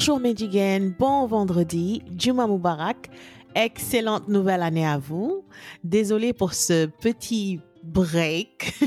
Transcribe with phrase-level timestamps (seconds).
[0.00, 3.10] Bonjour Medjigen, bon vendredi, Juma Mubarak.
[3.54, 5.44] Excellente nouvelle année à vous.
[5.84, 8.72] Désolée pour ce petit break.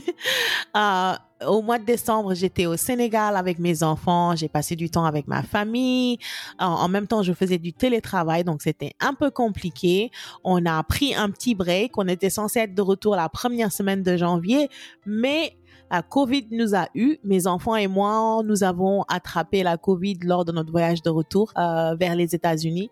[0.75, 1.13] Euh,
[1.45, 4.35] au mois de décembre, j'étais au Sénégal avec mes enfants.
[4.35, 6.17] J'ai passé du temps avec ma famille.
[6.57, 10.09] En, en même temps, je faisais du télétravail, donc c'était un peu compliqué.
[10.43, 11.95] On a pris un petit break.
[11.99, 14.67] On était censé être de retour la première semaine de janvier,
[15.05, 15.55] mais
[15.93, 17.19] la COVID nous a eu.
[17.23, 21.53] Mes enfants et moi, nous avons attrapé la COVID lors de notre voyage de retour
[21.55, 22.89] euh, vers les États-Unis.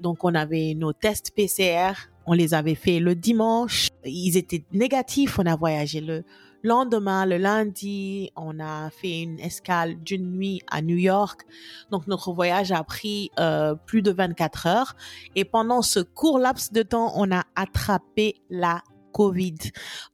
[0.00, 1.92] Donc, on avait nos tests PCR.
[2.26, 3.90] On les avait fait le dimanche.
[4.04, 5.38] Ils étaient négatifs.
[5.38, 6.24] On a voyagé le
[6.64, 8.32] lendemain, le lundi.
[8.34, 11.42] On a fait une escale d'une nuit à New York.
[11.92, 14.96] Donc, notre voyage a pris euh, plus de 24 heures.
[15.36, 19.58] Et pendant ce court laps de temps, on a attrapé la Covid.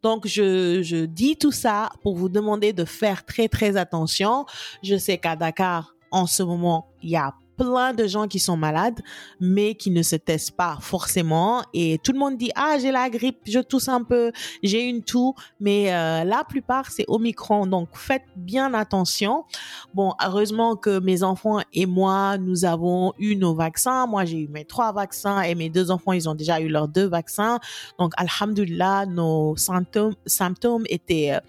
[0.02, 4.44] Donc, je, je dis tout ça pour vous demander de faire très, très attention.
[4.82, 8.56] Je sais qu'à Dakar, en ce moment, il y a plein de gens qui sont
[8.56, 9.00] malades,
[9.40, 11.62] mais qui ne se testent pas forcément.
[11.74, 15.02] Et tout le monde dit, ah, j'ai la grippe, je tousse un peu, j'ai une
[15.02, 17.66] toux, mais euh, la plupart, c'est Omicron.
[17.66, 19.44] Donc, faites bien attention.
[19.92, 24.06] Bon, heureusement que mes enfants et moi, nous avons eu nos vaccins.
[24.06, 26.88] Moi, j'ai eu mes trois vaccins et mes deux enfants, ils ont déjà eu leurs
[26.88, 27.58] deux vaccins.
[27.98, 31.40] Donc, alhamdulillah, nos symptômes, étaient euh,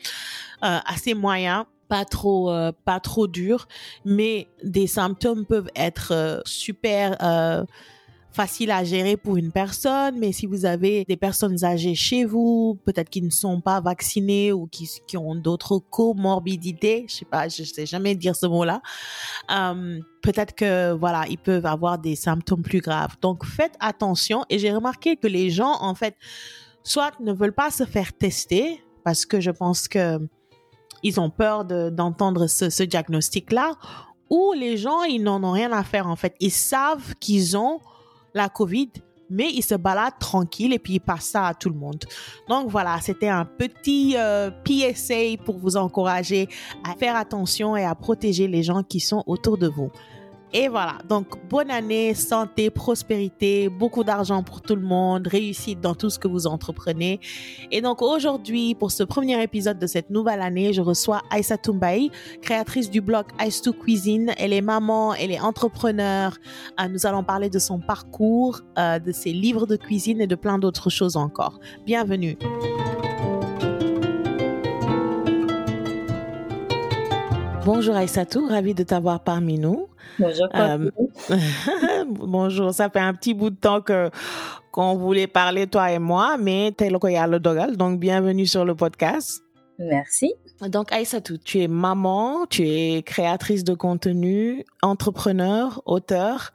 [0.64, 3.68] euh, assez moyens pas trop euh, pas trop dur
[4.06, 7.66] mais des symptômes peuvent être euh, super euh,
[8.32, 12.80] faciles à gérer pour une personne mais si vous avez des personnes âgées chez vous
[12.86, 17.50] peut-être qui ne sont pas vaccinées ou qui, qui ont d'autres comorbidités je sais pas
[17.50, 18.82] je sais jamais dire ce mot là
[20.22, 23.16] peut-être que voilà ils peuvent avoir des symptômes plus graves.
[23.22, 26.16] Donc faites attention et j'ai remarqué que les gens en fait
[26.84, 30.20] soit ne veulent pas se faire tester parce que je pense que
[31.04, 33.74] ils ont peur d'entendre ce, ce diagnostic-là,
[34.30, 36.36] ou les gens, ils n'en ont rien à faire en fait.
[36.40, 37.80] Ils savent qu'ils ont
[38.34, 38.90] la COVID,
[39.30, 42.04] mais ils se baladent tranquille et puis ils passent ça à tout le monde.
[42.48, 46.48] Donc voilà, c'était un petit euh, PSA pour vous encourager
[46.84, 49.92] à faire attention et à protéger les gens qui sont autour de vous.
[50.52, 55.94] Et voilà, donc bonne année, santé, prospérité, beaucoup d'argent pour tout le monde, réussite dans
[55.94, 57.20] tout ce que vous entreprenez.
[57.72, 62.10] Et donc aujourd'hui, pour ce premier épisode de cette nouvelle année, je reçois Aïssa Toumbaï,
[62.42, 64.32] créatrice du blog Ice to Cuisine.
[64.40, 66.36] Elle est maman, elle est entrepreneur.
[66.82, 70.36] Euh, nous allons parler de son parcours, euh, de ses livres de cuisine et de
[70.36, 71.60] plein d'autres choses encore.
[71.86, 72.38] Bienvenue.
[77.66, 79.90] Bonjour Aïssatou, ravie de t'avoir parmi nous.
[80.18, 80.48] Bonjour.
[80.56, 80.90] Euh,
[82.08, 84.10] bonjour, ça fait un petit bout de temps que
[84.72, 89.42] qu'on voulait parler toi et moi, mais t'es le dogal, donc bienvenue sur le podcast.
[89.80, 90.34] Merci.
[90.68, 96.52] Donc Aïssatou, tu es maman, tu es créatrice de contenu, entrepreneur, auteur,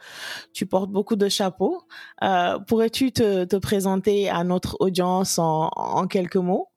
[0.52, 1.82] tu portes beaucoup de chapeaux.
[2.22, 6.68] Euh, Pourrais-tu te, te, présenter à notre audience en, en quelques mots?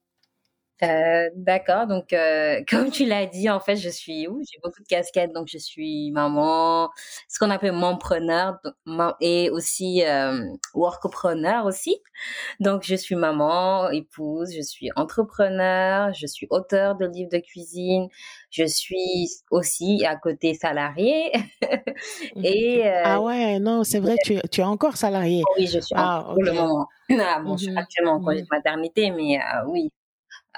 [0.82, 4.82] Euh, D'accord, donc euh, comme tu l'as dit, en fait, je suis où J'ai beaucoup
[4.82, 6.90] de casquettes, donc je suis maman,
[7.28, 8.58] ce qu'on appelle mompreneur,
[9.20, 10.44] et aussi euh,
[10.74, 11.96] workpreneur aussi.
[12.60, 18.08] Donc je suis maman, épouse, je suis entrepreneur, je suis auteur de livres de cuisine,
[18.50, 21.32] je suis aussi à côté salarié.
[22.42, 25.42] et euh, ah ouais, non, c'est vrai, tu, tu es encore salarié.
[25.56, 26.86] Oui, je suis ah, pour le moment.
[27.10, 29.90] Ah, bon, je suis mmh actuellement en congé de maternité, mais euh, oui,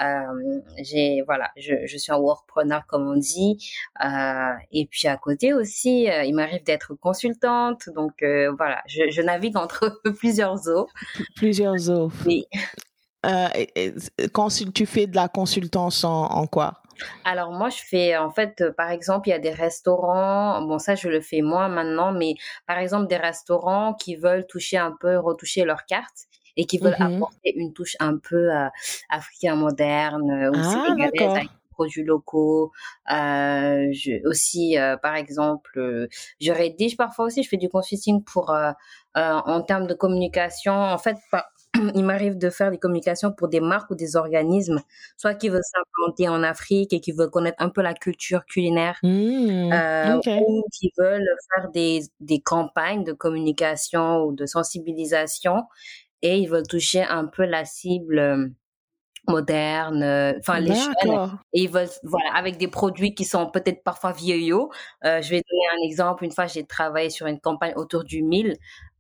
[0.01, 3.59] euh, j'ai voilà, je, je suis un workpreneur comme on dit.
[4.05, 7.89] Euh, et puis à côté aussi, euh, il m'arrive d'être consultante.
[7.95, 8.23] Donc
[8.57, 10.89] voilà, je, je, navigue entre plusieurs eaux.
[11.37, 12.11] Plusieurs eaux.
[12.27, 12.47] Oui.
[14.75, 16.83] tu fais de la consultance en, en quoi?
[17.25, 20.63] Alors moi, je fais en fait, par exemple, il y a des restaurants.
[20.63, 22.35] Bon, ça, je le fais moi maintenant, mais
[22.67, 26.27] par exemple, des restaurants qui veulent toucher un peu, retoucher leur carte
[26.57, 28.69] et qui veulent mmh apporter une touche un peu euh,
[29.09, 32.73] africain moderne euh, ou ah, sénégalaise avec des produits locaux.
[33.13, 36.09] Euh, je, aussi, euh, par exemple,
[36.41, 38.55] je rédige parfois aussi, je fais du consulting pour
[39.15, 40.75] en termes de communication.
[40.75, 41.17] En fait,
[41.95, 44.81] il m'arrive de faire des communications pour des marques ou des organismes,
[45.17, 48.99] soit qui veulent s'implanter en Afrique et qui veulent connaître un peu la culture culinaire,
[49.03, 55.65] mmh, euh, ou qui veulent faire des, des campagnes de communication ou de sensibilisation
[56.23, 58.49] et ils veulent toucher un peu la cible euh,
[59.29, 61.39] moderne, euh, enfin les jeunes.
[61.53, 64.71] Et ils veulent, voilà, avec des produits qui sont peut-être parfois vieillots.
[65.05, 66.25] Euh, je vais donner un exemple.
[66.25, 68.57] Une fois, j'ai travaillé sur une campagne autour du mille.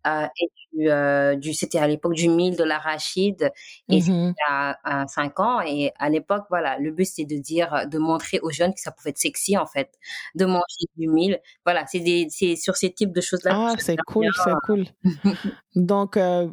[0.07, 3.51] Euh, et du, euh, du c'était à l'époque du mil, de l'arachide,
[3.89, 4.35] et c'était Mhm.
[4.49, 5.61] à, à 5 ans.
[5.61, 8.91] Et à l'époque, voilà, le but c'était de dire, de montrer aux jeunes que ça
[8.93, 9.91] pouvait être sexy en fait,
[10.35, 11.41] de manger du mil.
[11.65, 14.85] Voilà, c'est des, c'est sur ces types de choses-là que Ah, c'est cool, c'est cool.
[15.75, 16.49] Donc, euh,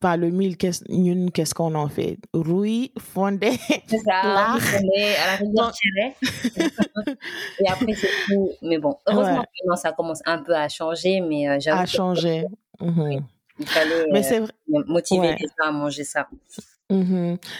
[0.00, 2.18] par le mille, qu'est-ce ñun, qu'est-ce qu'on en fait?
[2.34, 3.52] Rouille, fondé,
[3.88, 6.12] ça, à la rivière.
[7.60, 8.50] Et après, c'est tout.
[8.62, 12.44] Mais bon, heureusement, ouais, maintenant, ça commence un peu à changer, mais j'avoue à changer.
[12.80, 13.24] Mhm.
[13.58, 14.46] il fallait Mais euh,
[14.86, 15.36] motiver ouais.
[15.40, 16.28] les gens à manger ça.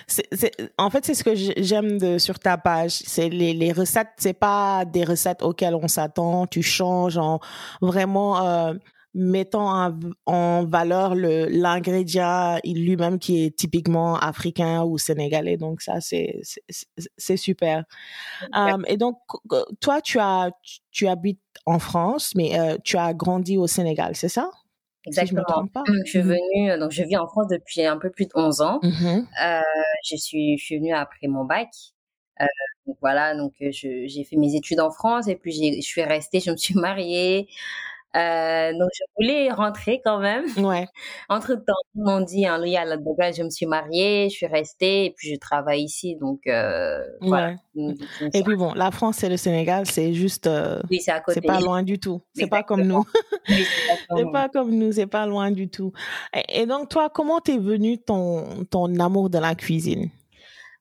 [0.06, 2.92] C'est, en fait, c'est ce que j'ai- j'aime sur ta page.
[2.92, 6.46] C'est les, les recettes, c'est pas des recettes auxquelles on s'attend.
[6.46, 7.40] Tu changes en
[7.80, 8.74] vraiment euh,
[9.14, 15.56] mettant en, en valeur le, l'ingrédient lui-même qui est typiquement africain ou sénégalais.
[15.56, 16.42] Donc ça, c'est
[17.36, 17.84] super.
[18.56, 19.16] Euh, et donc,
[19.80, 20.50] toi, tu as,
[20.90, 24.50] tu habites en France, mais euh, tu as grandi au Sénégal, c'est ça?
[25.06, 25.66] Si je me Exactement.
[25.68, 25.82] pas.
[26.04, 26.28] Je suis Mhm.
[26.28, 28.80] venue, donc je vis en France depuis un peu plus de 11 ans.
[28.82, 29.26] Mhm.
[29.42, 29.60] Euh,
[30.04, 31.68] je suis, je suis venue après mon bac.
[32.40, 32.46] Euh,
[32.86, 36.40] donc voilà, donc euh, j'ai fait mes études en France et puis je suis restée,
[36.40, 37.48] je me suis mariée.
[38.16, 40.44] Euh, donc je voulais rentrer quand même.
[40.58, 40.86] Ouais.
[41.28, 44.34] Entre temps, ils m'ont dit, hein, Louis, à la Dogal, je me suis mariée, je
[44.36, 46.16] suis restée et puis je travaille ici.
[46.20, 47.02] Donc euh.
[47.22, 47.56] Ouais.
[48.32, 51.34] Et puis bon, la France et le Sénégal, c'est juste, euh, Oui, c'est à c'est
[51.34, 51.46] côté.
[51.46, 52.22] pas loin du tout.
[52.34, 53.04] C'est pas comme nous.
[53.48, 55.92] C'est pas comme nous, c'est pas loin du tout.
[56.34, 60.10] Et, et donc toi, comment t'es venu ton ton amour de la cuisine?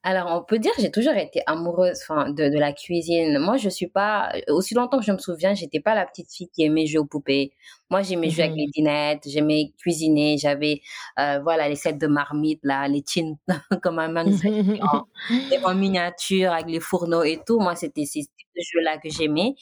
[0.06, 3.38] Alors, on peut dire j'ai toujours été amoureuse, enfin, de, de la cuisine.
[3.38, 6.50] Moi, je suis pas, aussi longtemps que je me souviens, j'étais pas la petite fille
[6.50, 7.52] qui aimait jouer aux poupées.
[7.90, 8.58] Moi, j'aimais jouer avec Mhm.
[8.58, 10.82] les dinettes, j'aimais cuisiner, j'avais,
[11.18, 13.34] euh, voilà, les sets de marmite, là, les tins,
[13.82, 17.58] comme ma mère nous a dit, en, en miniature, avec les fourneaux et tout.
[17.58, 19.54] Moi, c'était ces types de jeux-là que j'aimais.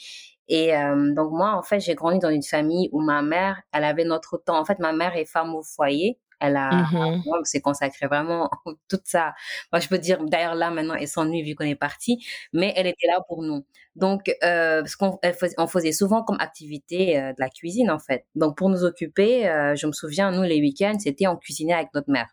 [0.49, 3.85] Et euh, donc, moi, en fait, j'ai grandi dans une famille où ma mère, elle
[3.85, 4.59] avait notre temps.
[4.59, 6.19] En fait, ma mère est femme au foyer.
[6.43, 7.25] Elle a, Mhm.
[7.25, 8.51] vraiment, s'est consacrée vraiment
[8.89, 9.35] toute sa,
[9.73, 12.87] moi, je peux dire, d'ailleurs, là, maintenant, elle s'ennuie vu qu'on est parti, mais elle
[12.87, 13.65] était là pour nous.
[13.97, 17.99] Donc, euh, parce qu'on faisait, on faisait souvent comme activité euh, de la cuisine, en
[17.99, 18.27] fait.
[18.35, 21.89] Donc, pour nous occuper, euh, je me souviens, nous, les week-ends, c'était on cuisinait avec
[21.95, 22.29] notre mère.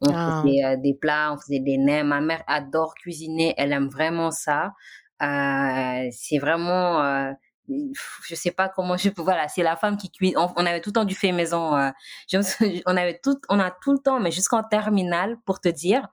[0.00, 0.14] On Ah.
[0.14, 2.08] faisait des plats, on faisait des nems.
[2.08, 4.72] Ma mère adore cuisiner, elle aime vraiment ça.
[5.20, 7.34] C'est vraiment,
[7.68, 10.36] je sais pas comment je peux, voilà, c'est la femme qui cuisine.
[10.38, 11.76] On, on avait tout le temps du fait maison.
[11.76, 11.90] euh,
[12.30, 15.60] je me sou- on avait tout, on a tout le temps, mais jusqu'en terminale, pour
[15.60, 16.08] te dire,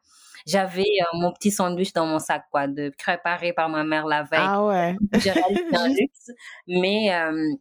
[0.47, 4.23] j'avais euh, mon petit sandwich dans mon sac, quoi, de préparé par ma mère la
[4.23, 4.39] veille.
[4.41, 4.95] Ah ouais.
[5.73, 6.31] Un luxe,
[6.67, 7.53] mais euh,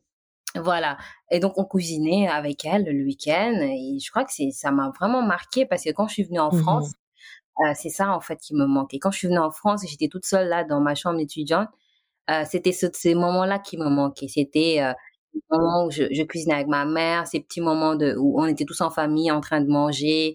[0.57, 0.97] voilà.
[1.31, 3.55] Et donc, on cuisinait avec elle le week-end.
[3.61, 6.41] Et je crois que c'est, ça m'a vraiment marqué parce que quand je suis venue
[6.41, 6.61] en Mhm.
[6.63, 6.93] France,
[7.75, 8.99] c'est ça, en fait, qui me manquait.
[8.99, 11.69] Quand je suis venue en France j'étais toute seule là dans ma chambre d'étudiante,
[12.31, 14.29] euh, c'était ce, ces moments-là qui me manquaient.
[14.29, 14.93] C'était euh,
[15.35, 18.47] les moments où je, je cuisinais avec ma mère, ces petits moments de, où on
[18.47, 20.35] était tous en famille en train de manger,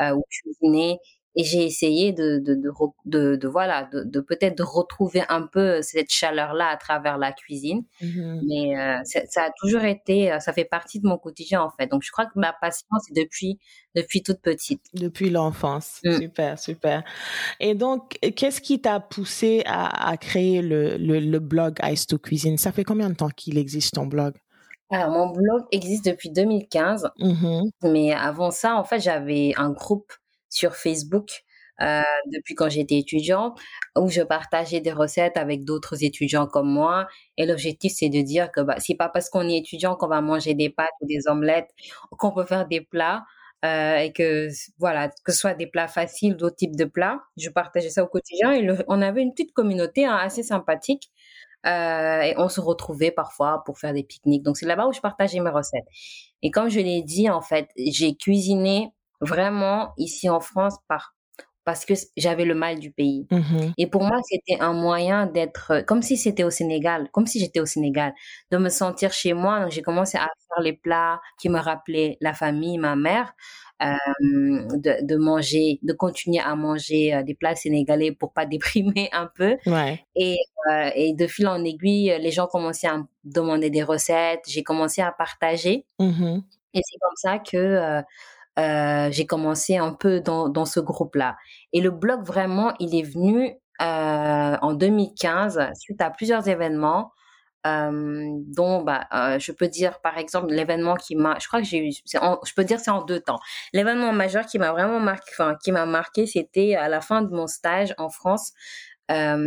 [0.00, 0.98] euh, où je cuisinais.
[1.36, 5.22] Et j'ai essayé de, de, de, re- de, de, voilà, de, de peut-être de retrouver
[5.28, 7.82] un peu cette chaleur-là à travers la cuisine.
[8.00, 8.40] Mhm.
[8.46, 11.88] Mais euh, ça, a toujours été, euh, ça fait partie de mon quotidien en fait.
[11.88, 13.58] Donc je crois que ma passion c'est depuis
[13.96, 14.82] depuis toute petite.
[14.94, 16.00] Depuis l'enfance.
[16.04, 16.18] Mm.
[16.20, 17.02] Super, super.
[17.60, 22.18] Et donc, qu'est-ce qui t'a poussé à, à créer le, le, le blog Ice to
[22.18, 22.58] Cuisine?
[22.58, 24.34] Ça fait combien de temps qu'il existe ton blog?
[24.90, 27.70] Alors mon blog existe depuis 2015, Mhm.
[27.84, 30.12] mais avant ça en fait j'avais un groupe
[30.54, 31.44] sur Facebook
[31.82, 33.58] euh, depuis quand j'étais étudiante
[33.98, 37.08] où je partageais des recettes avec d'autres étudiants comme moi.
[37.36, 40.20] Et l'objectif c'est de dire que bah, c'est pas parce qu'on est étudiant qu'on va
[40.20, 41.70] manger des pâtes ou des omelettes
[42.18, 43.24] qu'on peut faire des plats.
[43.64, 47.48] euh, et que voilà que ce soit des plats faciles d'autres types de plats je
[47.50, 51.10] partageais ça au quotidien et on avait une petite communauté hein, assez sympathique
[51.66, 55.00] euh, et on se retrouvait parfois pour faire des pique-niques donc c'est là-bas où je
[55.00, 55.86] partageais mes recettes
[56.42, 58.90] et comme je l'ai dit en fait j'ai cuisiné
[59.24, 61.14] vraiment ici en France par
[61.64, 63.72] parce que j'avais le mal du pays Mhm.
[63.78, 67.40] et pour moi, c'était un moyen d'être euh, comme si c'était au Sénégal, comme si
[67.40, 68.12] j'étais au Sénégal,
[68.50, 69.60] de me sentir chez moi.
[69.60, 73.32] Donc, j'ai commencé à faire les plats qui me rappelaient la famille, ma mère,
[73.82, 73.94] euh,
[74.28, 78.44] de, de manger, de continuer à manger euh, des plats sénégalais pour pas
[78.94, 79.56] déprimer un peu.
[79.66, 80.04] Ouais.
[80.16, 80.36] Et,
[80.70, 84.44] euh, et de fil en aiguille, les gens commençaient à me demander des recettes.
[84.48, 85.86] J'ai commencé à partager.
[85.98, 86.42] Mhm.
[86.74, 88.02] Et c'est comme ça que euh,
[88.58, 91.36] euh, j'ai commencé un peu dans, dans ce groupe-là.
[91.72, 93.50] Et le blog, vraiment, il est venu
[93.82, 97.12] euh, en 2015 suite à plusieurs événements.
[97.66, 101.66] Euh, dont bah, euh, je peux dire par exemple l'événement qui m'a je crois que
[101.66, 103.38] j'ai eu en- je peux dire c'est en deux temps
[103.72, 107.30] l'événement majeur qui m'a vraiment marqué enfin qui m'a marqué c'était à la fin de
[107.34, 108.52] mon stage en France
[109.10, 109.46] euh,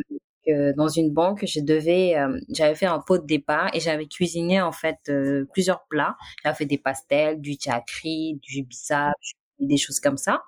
[0.76, 4.98] dans une banque, euh, j'avais fait un pot de départ et j'avais cuisiné en fait
[5.10, 6.16] euh, plusieurs plats.
[6.44, 9.14] J'avais fait des pastels, du chakri, du bissap,
[9.60, 10.44] des choses comme ça.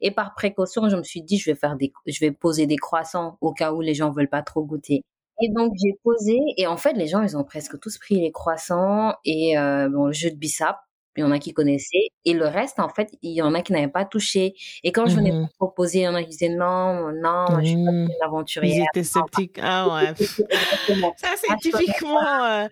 [0.00, 2.76] Et par précaution, je me suis dit, je vais faire des, je vais poser des
[2.76, 5.02] croissants au cas où les gens veulent pas trop goûter.
[5.42, 8.30] Et donc j'ai posé et en fait les gens ils ont presque tous pris les
[8.30, 10.78] croissants et euh, bon le jeu de bissap
[11.16, 12.08] il y en a qui connaissaient.
[12.24, 14.54] Et le reste, en fait, il y en a qui n'avaient pas touché.
[14.82, 17.66] Et quand je venais mmh proposer, il y en a qui disaient non, non, je
[17.66, 18.08] suis pas mmh.
[18.10, 18.76] une aventurière.
[18.76, 19.58] Ils étaient sceptiques.
[19.62, 20.14] Ah ouais.
[21.16, 22.68] Ça, c'est ah, typiquement, euh,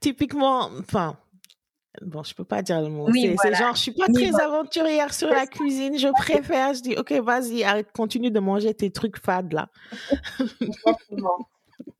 [0.00, 1.16] typiquement, enfin,
[2.02, 3.08] Bon, je peux pas dire le mot.
[3.12, 5.98] c'est genre, je suis pas très aventurière sur la cuisine.
[5.98, 9.68] Je préfère, je dis, ok, vas-y, arrête, continue de manger tes trucs fades là.
[10.60, 11.49] Exactement.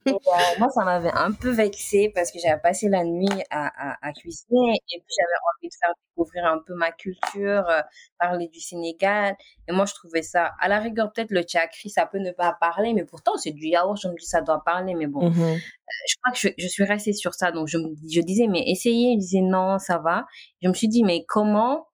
[0.05, 0.15] Et, euh,
[0.57, 4.13] moi, ça m'avait un peu vexée parce que j'avais passé la nuit à, à, à
[4.13, 7.81] cuisiner et puis j'avais envie de faire découvrir un peu ma culture, euh,
[8.19, 9.35] parler du Sénégal.
[9.67, 12.57] Et moi, je trouvais ça, à la rigueur, peut-être le tchakri, ça peut ne pas
[12.59, 15.29] parler, mais pourtant, c'est du yaourt, je me dis, ça doit parler, mais bon.
[15.29, 15.57] Mmh euh,
[16.07, 17.51] je crois que je, je, suis restée sur ça.
[17.51, 19.11] Donc, je, me, je disais, mais essayez.
[19.11, 20.25] Il disait, non, ça va.
[20.61, 21.87] Je me suis dit, mais comment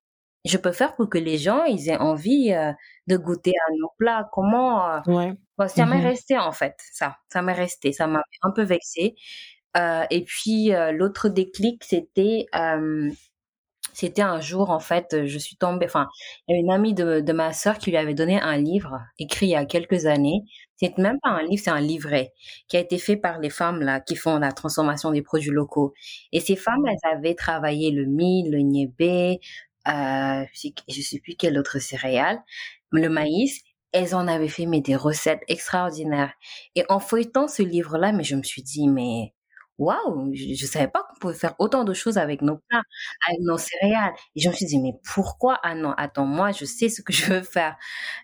[0.48, 2.72] je peux faire pour que les gens ils aient envie euh,
[3.08, 5.34] de goûter à nos plats Comment euh, ouais.
[5.68, 7.18] Ça m'est mmh resté en fait, ça.
[7.30, 7.92] Ça m'est resté.
[7.92, 9.16] Ça m'a un peu vexé.
[9.76, 12.46] Euh, et puis l'autre déclic, c'était
[13.94, 15.88] c'était un jour en fait, je suis tombée.
[15.88, 16.08] Enfin,
[16.48, 19.00] il y a une amie de, de ma sœur qui lui avait donné un livre
[19.18, 20.44] écrit il y a quelques années.
[20.76, 22.34] C'est même pas un livre, c'est un livret
[22.68, 25.94] qui a été fait par les femmes là qui font la transformation des produits locaux.
[26.32, 29.40] Et ces femmes, elles avaient travaillé le mil, le niébé,
[29.88, 30.46] euh,
[30.90, 32.42] je sais plus quel autre céréale,
[32.92, 33.62] le maïs.
[33.94, 36.34] Elles en avaient fait mais des recettes extraordinaires.
[36.76, 39.34] Et en feuilletant ce livre-là, mais je me suis dit mais
[39.78, 42.82] waouh, je, je savais pas qu'on pouvait faire autant de choses avec nos plats,
[43.28, 44.14] avec nos céréales.
[44.36, 45.60] Et je me suis dit mais pourquoi?
[45.64, 47.78] Ah non attends moi je sais ce que je veux faire.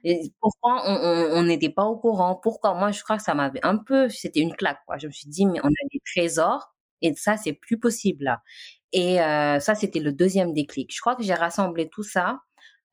[0.03, 2.35] Et pourquoi on n'était pas au courant?
[2.35, 2.73] Pourquoi?
[2.75, 4.97] Moi je crois que ça m'avait un peu c'était une claque quoi.
[4.97, 8.41] Je me suis dit mais on a des trésors et ça c'est plus possible là.
[8.93, 10.93] Et euh, ça, c'était le deuxième déclic.
[10.95, 12.39] Je crois que j'ai rassemblé tout ça,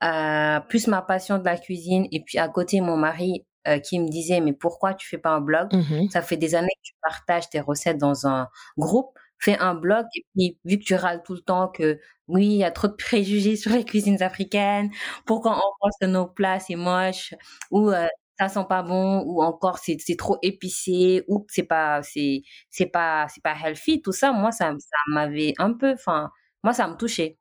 [0.02, 3.99] euh, plus ma passion de la cuisine, et puis à côté mon mari euh, qui
[4.00, 5.69] me disait mais pourquoi tu fais pas un blog?
[5.75, 8.49] Mmh Ça fait des années que tu partages tes recettes dans un
[8.79, 9.11] groupe.
[9.38, 11.99] Fais un blog et puis vu que tu râles tout le temps que
[12.29, 14.90] oui il y a trop de préjugés sur les cuisines africaines,
[15.26, 17.35] pourquoi on pense que nos plats c'est moche?
[17.71, 18.07] Ou euh,
[18.41, 23.27] ça sent pas bon ou encore c'est trop épicé ou c'est pas c'est c'est pas
[23.29, 26.31] c'est pas healthy tout ça moi ça ça m'avait un peu enfin
[26.65, 27.39] moi ça me touchait.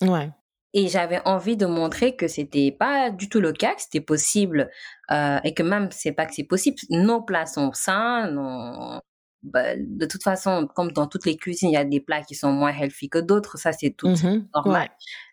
[0.00, 0.30] Ouais.
[0.72, 4.70] Et j'avais envie de montrer que c'était pas du tout le cas que c'était possible
[5.10, 9.00] euh, et que même c'est pas que c'est possible nos plats sont sains non
[9.42, 12.34] bah, de toute façon comme dans toutes les cuisines il y a des plats qui
[12.36, 14.90] sont moins healthy que d'autres ça c'est tout mmh normal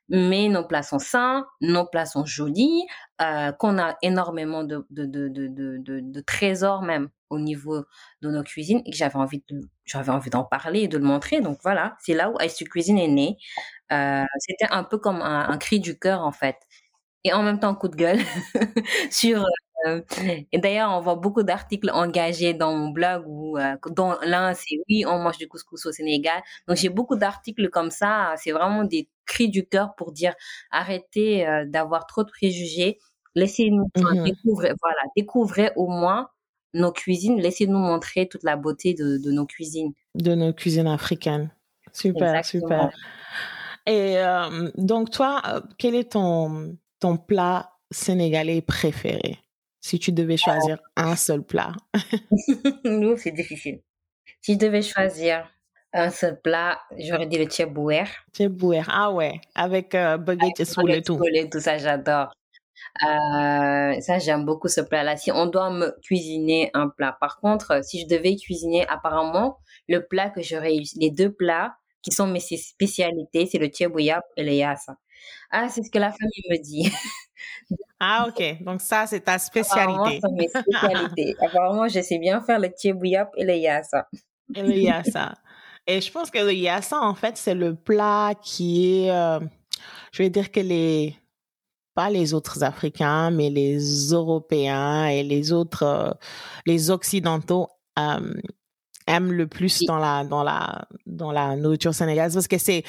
[0.10, 2.86] mais nos plats sont sains, nos plats sont jolis,
[3.22, 7.84] euh, qu'on a énormément de, de, de, de, trésors même au niveau
[8.22, 11.04] de nos cuisines et que j'avais envie de j'avais envie d'en parler et de le
[11.04, 11.42] montrer.
[11.42, 13.38] Donc voilà, c'est là où Ice Cuisine est né.
[13.92, 16.58] Euh, c'était un peu comme un, un, cri du cœur en fait.
[17.24, 18.20] Et en même temps, coup de gueule
[19.12, 19.44] sur
[19.86, 20.02] euh,
[20.52, 24.78] et d'ailleurs, on voit beaucoup d'articles engagés dans mon blog où, euh, dont l'un c'est
[24.90, 26.42] oui, on mange du couscous au Sénégal.
[26.68, 28.34] Donc j'ai beaucoup d'articles comme ça.
[28.38, 30.34] C'est vraiment des cris du cœur pour dire
[30.72, 32.98] arrêtez euh, d'avoir trop de préjugés.
[33.36, 36.30] Laissez-nous mmh découvrir, voilà, découvrez au moins
[36.74, 37.40] nos cuisines.
[37.40, 39.94] Laissez-nous montrer toute la beauté de, de, nos cuisines.
[40.16, 41.52] De nos cuisines africaines.
[41.94, 42.90] Super, super.
[43.86, 44.18] Et
[44.76, 45.42] donc toi,
[45.78, 49.40] quel est ton ton plat sénégalais préféré?
[49.88, 51.72] Si tu devais choisir un seul plat?
[52.84, 53.80] Nous, c'est difficile.
[54.42, 55.50] Si je devais choisir
[55.94, 58.04] un seul plat, j'aurais dit le tchébouer.
[58.34, 61.18] Tchébouer, ah ouais, avec euh, baguette et soule tout.
[61.50, 62.34] tout ça, j'adore.
[63.04, 65.16] Euh, ça, j'aime beaucoup ce plat-là.
[65.16, 70.06] Si on doit me cuisiner un plat, par contre, si je devais cuisiner, apparemment, le
[70.06, 74.52] plat que j'aurais, les deux plats qui sont mes spécialités, c'est le tchébouya et le
[74.52, 74.98] yassa.
[75.52, 76.92] Ah, c'est ce que la famille me dit.
[78.00, 78.64] Ah, ok.
[78.64, 80.18] Donc, ça, c'est ta spécialité.
[80.18, 81.36] Apparemment, mes spécialités.
[81.42, 84.08] Apparemment, je sais bien faire le tchébouillap et le yassa.
[84.56, 85.34] Et le yassa.
[85.88, 89.40] Et je pense que le yassa, en fait, c'est le plat qui est, euh,
[90.12, 91.16] je vais dire que les,
[91.96, 93.80] pas les autres Africains, mais les
[94.12, 96.12] Européens et les autres, euh,
[96.68, 98.34] les Occidentaux euh,
[99.08, 102.84] aime le plus dans la dans la dans la nourriture sénégalaise parce que c'est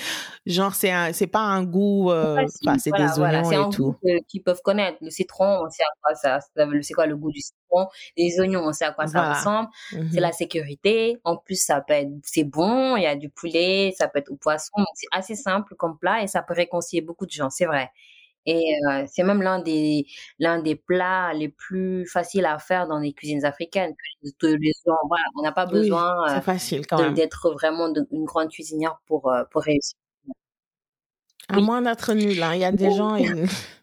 [0.46, 2.44] genre c'est c'est pas un goût euh,
[2.78, 3.94] c'est des oignons et tout.
[4.28, 4.98] qu'ils peuvent connaître.
[5.00, 6.40] Le citron on sait à quoi ça
[6.82, 7.86] c'est quoi le goût du citron?
[8.16, 9.68] Les oignons on sait à quoi ça ressemble.
[9.90, 10.20] C'est mm-hmm.
[10.20, 11.20] la sécurité.
[11.24, 14.30] En plus ça peut être c'est bon il y a du poulet ça peut être
[14.30, 17.66] au poisson c'est assez simple comme plat et ça peut réconcilier beaucoup de gens c'est
[17.66, 17.90] vrai
[18.46, 20.06] Et euh, c'est même l'un des,
[20.38, 23.94] l'un des plats les plus faciles à faire dans les cuisines africaines.
[24.42, 29.98] on n'a pas besoin euh, d'être vraiment une grande cuisinière pour, euh, pour réussir.
[31.48, 32.54] À moins d'être nul, hein.
[32.54, 33.16] il y a des gens...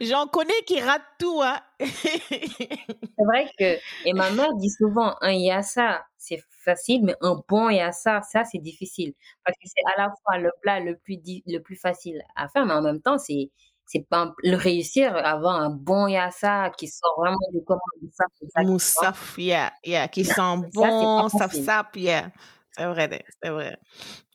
[0.00, 1.40] J'en connais qui ratent tout.
[1.42, 1.60] Hein.
[1.80, 7.70] c'est vrai que, et ma mère dit souvent, un yassa, c'est facile, mais un bon
[7.70, 9.14] yassa, ça, c'est difficile.
[9.44, 12.66] Parce que c'est à la fois le plat le plus, le plus facile à faire,
[12.66, 13.50] mais en même temps, c'est,
[13.86, 19.72] c'est pas le réussir, avoir un bon yassa qui sort vraiment du de Moussaf, yeah,
[19.84, 22.30] yeah, qui sent bon, saf sap, yeah.
[22.76, 23.78] C'est vrai, c'est vrai.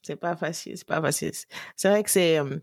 [0.02, 1.32] C'est pas facile, c'est pas facile.
[1.76, 2.58] C'est vrai que c'est, euh,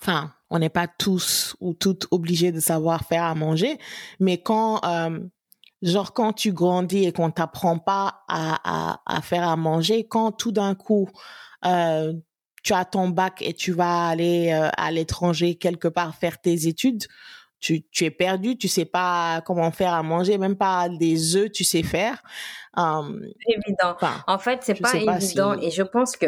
[0.00, 3.78] enfin, on n'est pas tous ou toutes obligés de savoir faire à manger,
[4.20, 5.18] mais quand, euh,
[5.82, 10.52] genre quand tu grandis et qu'on t'apprend pas à, à, faire à manger, quand tout
[10.52, 11.08] d'un coup
[11.64, 12.12] euh,
[12.62, 16.66] tu as ton bac et tu vas aller euh, à l'étranger quelque part faire tes
[16.66, 17.04] études,
[17.58, 21.50] tu, tu es perdu, tu sais pas comment faire à manger, même pas des œufs,
[21.50, 22.22] tu sais faire.
[22.76, 23.96] évident.
[24.26, 26.26] en fait, c'est pas évident et je pense que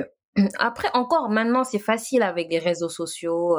[0.59, 3.59] après encore maintenant c'est facile avec les réseaux sociaux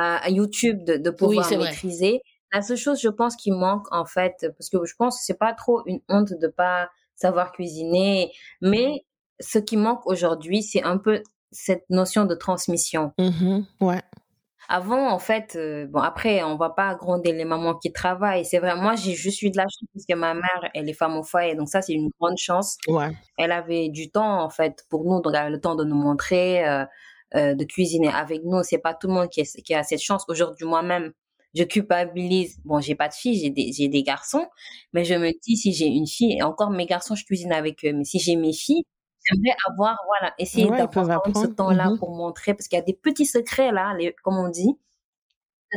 [0.00, 2.20] à, YouTube de, pouvoir maîtriser.
[2.52, 5.38] La seule chose, je pense, qui manque, en fait, parce que je pense que c'est
[5.38, 8.30] pas trop une honte de pas savoir cuisiner,
[8.60, 9.04] mais
[9.40, 13.12] ce qui manque aujourd'hui, c'est un peu cette notion de transmission.
[13.18, 14.02] Mmh ouais.
[14.68, 18.44] Avant, en fait, euh, bon, après, on va pas gronder les mamans qui travaillent.
[18.44, 20.94] C'est vrai, moi, j'ai juste eu de la chance parce que ma mère, elle est
[20.94, 21.54] femme au foyer.
[21.54, 22.76] Donc, ça, c'est une grande chance.
[22.88, 23.12] Ouais.
[23.38, 25.96] Elle avait du temps, en fait, pour nous, donc elle avait le temps de nous
[25.96, 26.66] montrer.
[26.66, 26.84] Euh,
[27.36, 28.62] euh, de cuisiner avec nous.
[28.62, 30.24] C'est pas tout le monde qui, qui a cette chance.
[30.28, 31.12] Aujourd'hui, moi-même,
[31.54, 32.58] je culpabilise.
[32.64, 34.46] Bon, j'ai pas de fille, j'ai des, j'ai des garçons,
[34.92, 37.84] mais je me dis si j'ai une fille, et encore mes garçons, je cuisine avec
[37.84, 38.84] eux, mais si j'ai mes filles,
[39.24, 42.94] j'aimerais avoir, voilà, essayer d'avoir ce temps-là mmh pour montrer, parce qu'il y a des
[42.94, 44.76] petits secrets là, les, comme on dit,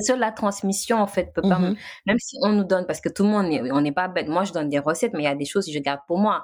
[0.01, 1.75] seule la transmission, en fait, peut pas, mmh
[2.06, 4.27] même si on nous donne, parce que tout le monde, on n'est pas bête.
[4.27, 6.18] Moi, je donne des recettes, mais il y a des choses que je garde pour
[6.18, 6.44] moi.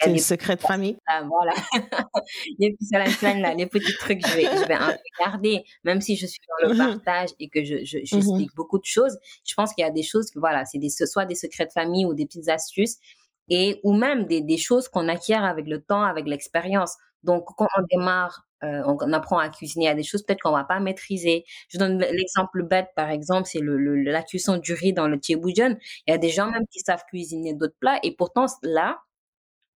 [0.00, 0.96] C'est des secrets de famille.
[1.26, 1.52] voilà.
[2.58, 6.16] les petits là, les petits trucs, je vais, je vais un peu garder, même si
[6.16, 9.18] je suis dans le mmh partage et que je, je, j'explique beaucoup de choses.
[9.46, 11.72] Je pense qu'il y a des choses que, voilà, c'est des, soit des secrets de
[11.72, 12.98] famille ou des petites astuces
[13.48, 16.96] et, ou même des, des choses qu'on acquiert avec le temps, avec l'expérience.
[17.22, 20.64] Donc, quand on démarre euh, on, apprend à cuisiner à des choses peut-être qu'on va
[20.64, 21.44] pas maîtriser.
[21.68, 25.76] Je donne l'exemple bête, par exemple, c'est le, la cuisson du riz dans le tchéboujon.
[26.06, 29.00] Il y a des gens même qui savent cuisiner d'autres plats et pourtant là,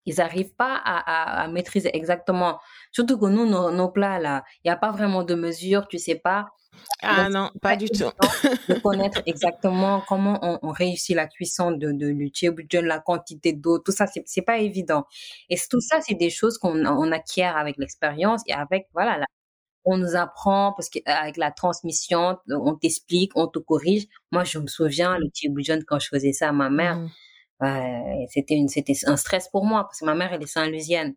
[0.09, 2.59] ils n'arrivent pas à, à, maîtriser exactement.
[2.91, 5.99] Surtout que nous, nos, nos plats là, il n'y a pas vraiment de mesure, tu
[5.99, 6.49] sais pas.
[7.01, 8.09] Ah non, pas du tout.
[8.67, 13.91] de connaître exactement comment on, réussit la cuisson de, de de la quantité d'eau, tout
[13.91, 15.05] ça, c'est pas évident.
[15.49, 19.19] Et tout ça, c'est des choses qu'on on acquiert avec l'expérience et avec, voilà,
[19.85, 24.07] on nous apprend parce qu'avec la transmission, on t'explique, on te corrige.
[24.31, 26.99] Moi, je me souviens, le tchéboujon, quand je faisais ça à ma mère,
[28.29, 31.15] c'était une, c'était un stress pour moi parce que ma mère, elle est saint-lusienne.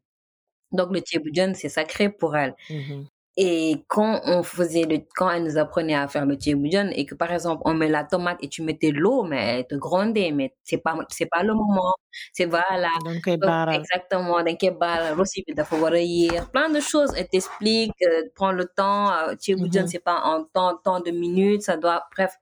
[0.73, 2.55] Donc, le tchéboujon, c'est sacré pour elle.
[2.71, 3.05] Mmh
[3.39, 7.15] et quand on faisait le, quand elle nous apprenait à faire le tchéboujon et que
[7.15, 10.55] par exemple on met la tomate et tu mettais l'eau, mais elle te grondait, mais
[10.65, 11.95] c'est pas, c'est pas le moment.
[12.35, 12.91] C'est voilà.
[13.05, 14.37] Donc, exactement.
[15.19, 15.45] aussi,
[16.53, 17.13] plein de choses.
[17.17, 19.11] Elle t'explique, euh, prends le temps.
[19.13, 22.35] Euh, tchéboujon, mm c'est pas en temps, temps de minutes, ça doit, bref,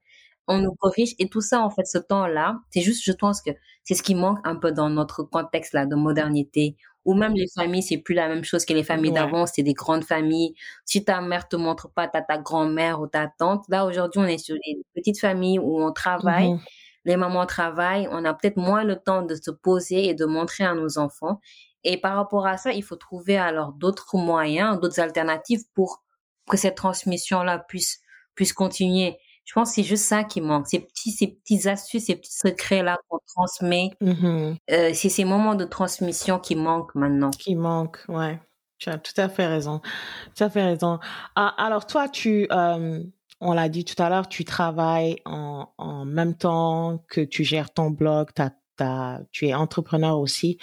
[0.50, 3.50] on nous corrige et tout ça, en fait, ce temps-là, c'est juste, je pense que
[3.84, 7.46] c'est ce qui manque un peu dans notre contexte là de modernité ou même les
[7.54, 10.54] familles, c'est plus la même chose que les familles d'avant, c'est des grandes familles.
[10.84, 13.64] Si ta mère te montre pas, t'as ta grand-mère ou ta tante.
[13.70, 16.52] Là, aujourd'hui, on est sur des petites familles où on travaille.
[16.52, 16.60] Mmh
[17.04, 20.64] les mamans travaillent, on a peut-être moins le temps de se poser et de montrer
[20.64, 21.40] à nos enfants.
[21.82, 26.04] Et par rapport à ça, il faut trouver alors d'autres moyens, d'autres alternatives pour
[26.48, 28.00] que cette transmission-là puisse,
[28.34, 29.16] puisse continuer.
[29.50, 30.68] Je pense que c'est juste ça qui manque.
[30.68, 33.90] Ces petits, ces petits astuces, ces petits secrets-là qu'on transmet.
[34.00, 37.30] Mmh euh, c'est ces moments de transmission qui manquent maintenant.
[37.30, 38.38] Qui manquent, ouais.
[38.78, 39.80] Tu as tout à fait raison.
[40.36, 41.00] Tu as fait raison.
[41.34, 43.02] Ah, alors toi, tu, euh,
[43.40, 47.72] on l'a dit tout à l'heure, tu travailles en, en même temps que tu gères
[47.72, 48.52] ton blog, tu as
[49.32, 50.58] tu es entrepreneur aussi.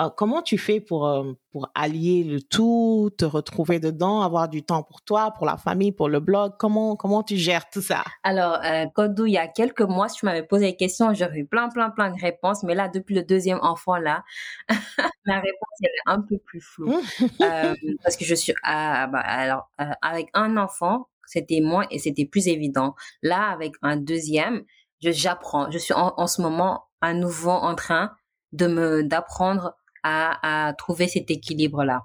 [0.00, 4.62] Euh, comment tu fais pour, euh, pour allier le tout, te retrouver dedans, avoir du
[4.62, 6.54] temps pour toi, pour la famille, pour le blog?
[6.58, 8.04] Comment, comment tu gères tout ça?
[8.22, 11.38] Alors, euh, Kodou, il y a quelques mois, si tu m'avais posé des questions, j'aurais
[11.38, 12.62] eu plein, plein, plein de réponses.
[12.62, 14.22] Mais là, depuis le deuxième enfant, là,
[15.26, 17.00] ma réponse est un peu plus floue.
[17.40, 18.54] euh, parce que je suis...
[18.64, 19.70] bah, alors,
[20.02, 22.94] avec un enfant, c'était moins et c'était plus évident.
[23.22, 24.64] Là, avec un deuxième,
[25.00, 25.70] j'apprends.
[25.70, 28.12] Je suis en, ce moment à nouveau en train
[28.52, 32.02] de me d'apprendre à, à trouver cet équilibre là.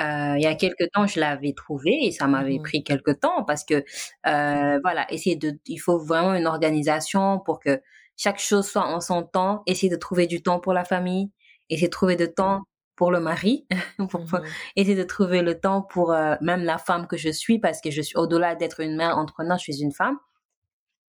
[0.00, 2.62] Euh, il y a quelques temps, je l'avais trouvé et ça m'avait Mhm.
[2.62, 3.84] pris quelques temps parce que
[4.26, 7.80] euh, voilà, essayer de, il faut vraiment une organisation pour que
[8.16, 9.62] chaque chose soit en son temps.
[9.66, 11.30] Essayer de trouver du temps pour la famille,
[11.68, 12.62] essayer de trouver du temps
[12.96, 13.66] pour le mari,
[14.10, 14.54] pour, Mhm.
[14.76, 17.90] essayer de trouver le temps pour euh, même la femme que je suis parce que
[17.90, 20.18] je suis au-delà d'être une mère entrepreneur, je suis une femme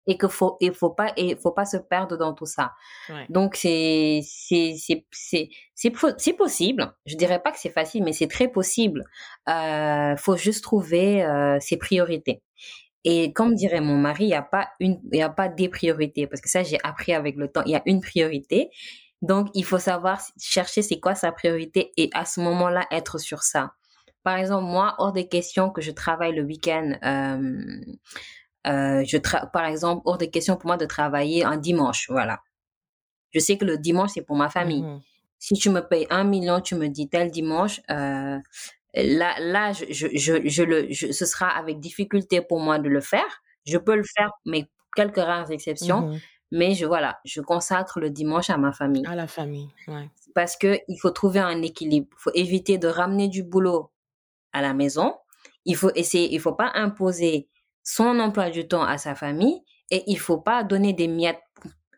[0.08, 2.74] et que faut il faut pas et faut pas se perdre dans tout ça.
[3.10, 3.26] Ouais.
[3.30, 6.94] Donc c'est c'est c'est c'est c'est po- c'est possible.
[7.06, 9.04] Je dirais pas que c'est facile, mais c'est très possible.
[9.50, 12.42] Euh, faut juste trouver euh, ses priorités.
[13.04, 15.70] Et comme dirait mon mari, il y a pas une il y a pas des
[15.70, 17.64] priorités parce que ça j'ai appris avec le temps.
[17.66, 18.70] Il y a une priorité.
[19.22, 23.44] Donc il faut savoir chercher c'est quoi sa priorité et à ce moment-là être sur
[23.44, 23.74] ça.
[24.24, 27.80] Par exemple, moi, hors des questions que je travaille le week-end, euh,
[28.68, 32.40] euh, je tra- par exemple, hors des questions pour moi de travailler un dimanche, voilà.
[33.32, 34.82] Je sais que le dimanche, c'est pour ma famille.
[34.84, 35.02] Mhm.
[35.40, 38.40] Si tu me payes un million, tu me dis tel dimanche, euh,
[38.96, 42.90] là, là, je, je, je, je le, je- ce sera avec difficulté pour moi de
[42.90, 43.42] le faire.
[43.66, 46.08] Je peux le faire, mais quelques rares exceptions.
[46.08, 46.20] Mhm.
[46.52, 50.10] Mais je, voilà, je consacre le dimanche à ma famille À la famille, ouais.
[50.34, 52.08] parce que il faut trouver un équilibre.
[52.14, 53.92] Il faut éviter de ramener du boulot
[54.54, 55.14] à la maison.
[55.66, 57.50] Il faut essayer, il faut pas imposer
[57.90, 61.40] son emploi du temps à sa famille et il faut pas donner des miettes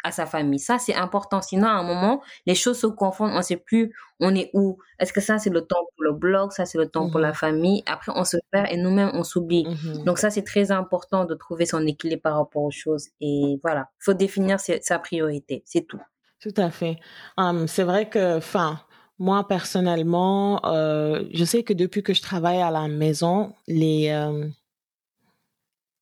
[0.04, 0.60] à sa famille.
[0.60, 1.42] Ça, c'est important.
[1.42, 3.32] Sinon, à un moment, les choses se confondent.
[3.34, 4.78] On sait plus, on est où.
[5.00, 6.52] Est-ce que ça, c'est le temps pour le blog?
[6.52, 7.26] Ça, c'est le temps pour Mhm.
[7.26, 7.84] la famille.
[7.86, 9.66] Après, on se perd et nous-mêmes, on s'oublie.
[9.68, 10.04] Mhm.
[10.06, 13.08] Donc ça, c'est très important de trouver son équilibre par rapport aux choses.
[13.20, 15.64] Et voilà, il faut définir ses- sa priorité.
[15.66, 16.00] C'est tout.
[16.40, 16.98] Tout à fait.
[17.38, 18.80] Hum, c'est vrai que, enfin,
[19.18, 24.48] moi personnellement, euh, je sais que depuis que je travaille à la maison, les, euh,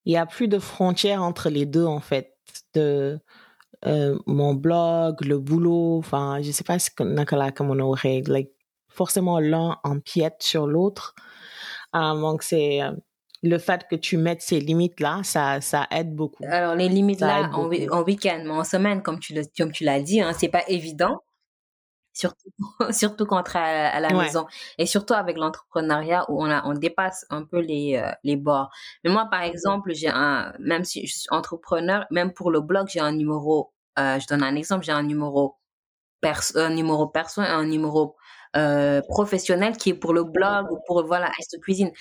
[0.07, 2.33] il y a plus de frontières entre les deux en fait.
[2.73, 3.19] De
[3.85, 8.49] euh, mon blog, le boulot, enfin, je sais pas nakala comme on aurait, like,
[8.89, 11.13] forcément l'un empiète sur l'autre.
[11.93, 12.91] Hum, donc c'est euh,
[13.43, 16.43] le fait que tu mettes ces limites là, ça, ça aide beaucoup.
[16.45, 17.67] Alors, les limites Ça là, en,
[18.03, 21.21] week-end, mais en semaine, comme tu le, comme tu l'as dit, hein, c'est pas évident.
[22.17, 22.49] Surtout,
[22.91, 24.25] surtout quand on est à, la Ouais.
[24.25, 24.47] maison.
[24.79, 28.69] Et surtout avec l'entrepreneuriat où on a, on dépasse un peu les, euh, les bords.
[29.03, 32.87] Mais moi, par exemple, j'ai un, même si je suis entrepreneur, même pour le blog,
[32.89, 35.57] j'ai un numéro, euh, je donne un exemple, j'ai un numéro
[36.21, 38.15] perso, un numéro perso et un numéro,
[38.55, 41.91] euh, professionnel qui est pour le blog ou pour, voilà, Ice Cuisine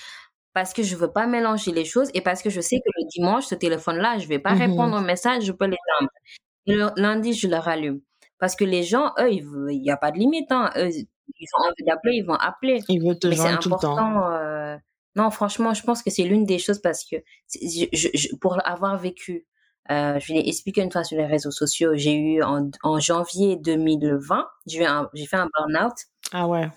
[0.55, 3.07] parce que je veux pas mélanger les choses et parce que je sais que le
[3.09, 4.59] dimanche, ce téléphone-là, je vais pas Mhm.
[4.59, 6.09] répondre aux messages, je peux l'éteindre.
[6.66, 8.00] Et le lundi, je le rallume.
[8.38, 10.51] Parce que les gens, eux, ils veulent- il n'y a pas de limite.
[10.53, 10.70] Hein.
[10.77, 12.81] Eux, ils ont envie d'appeler, ils vont appeler.
[12.88, 13.92] Il veut te joindre tout le temps.
[13.96, 14.33] important.
[14.33, 14.77] euh,
[15.16, 18.37] Non, franchement, je pense que c'est l'une des choses parce que c'est- je, je- je-
[18.37, 19.46] pour avoir vécu,
[19.90, 23.57] euh, je l'ai expliqué une fois sur les réseaux sociaux, j'ai eu en, en janvier
[23.57, 24.81] 2020, j'ai
[25.27, 25.94] fait un burn-out
[26.33, 26.68] Ah ouais.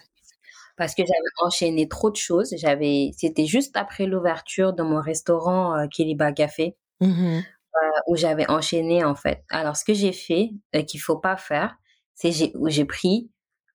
[0.78, 2.54] parce que j'avais enchaîné trop de choses.
[2.58, 7.44] J'avais, c'était juste après l'ouverture de mon restaurant euh, Kiliba Café Mhm.
[7.76, 9.44] Euh, où j'avais enchaîné en fait.
[9.50, 11.76] Alors ce que j'ai fait euh, qu'il faut pas faire,
[12.16, 13.30] c'est j'ai où j'ai pris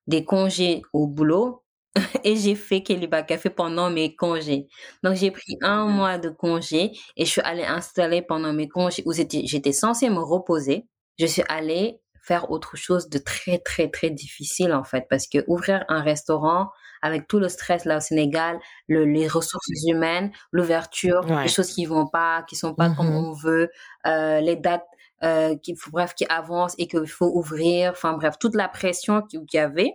[0.07, 1.63] des congés au boulot
[2.23, 4.67] et j'ai fait Kiliba Café pendant mes congés.
[5.03, 9.03] Donc j'ai pris un mois de congé et je suis allée installer pendant mes congés
[9.05, 10.85] où j'étais j'étais censée me reposer.
[11.17, 15.43] Je suis allée faire autre chose de très très très difficile en fait parce que
[15.47, 16.69] ouvrir un restaurant
[17.01, 21.43] avec tout le stress là au Sénégal, le, les ressources humaines, l'ouverture, Ouais.
[21.43, 23.15] les choses qui vont pas, qui sont pas comme Mhm.
[23.15, 23.69] on veut,
[24.07, 24.85] euh, les dates
[25.23, 29.41] euh, qui bref qui avancent et qu'il faut ouvrir, enfin bref toute la pression qu'il
[29.53, 29.93] y avait.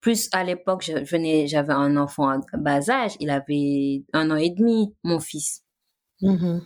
[0.00, 4.36] Plus à l'époque, je venais, j'avais un enfant à bas âge, il avait un an
[4.36, 5.64] et demi, mon fils,
[6.22, 6.62] Mhm.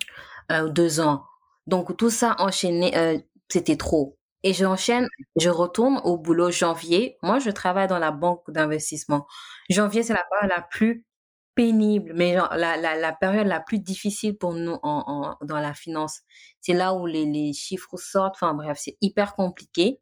[0.52, 1.24] euh, deux ans.
[1.66, 3.18] Donc tout ça enchaîné, euh,
[3.50, 4.16] c'était trop.
[4.44, 7.16] Et j'enchaîne, je retourne au boulot janvier.
[7.22, 9.26] Moi, je travaille dans la banque d'investissement.
[9.70, 11.06] Janvier, c'est la période la plus
[11.54, 15.58] pénible, mais genre, la, la, la période la plus difficile pour nous en, en, dans
[15.58, 16.20] la finance.
[16.60, 18.34] C'est là où les, les chiffres sortent.
[18.36, 20.00] Enfin bref, c'est hyper compliqué.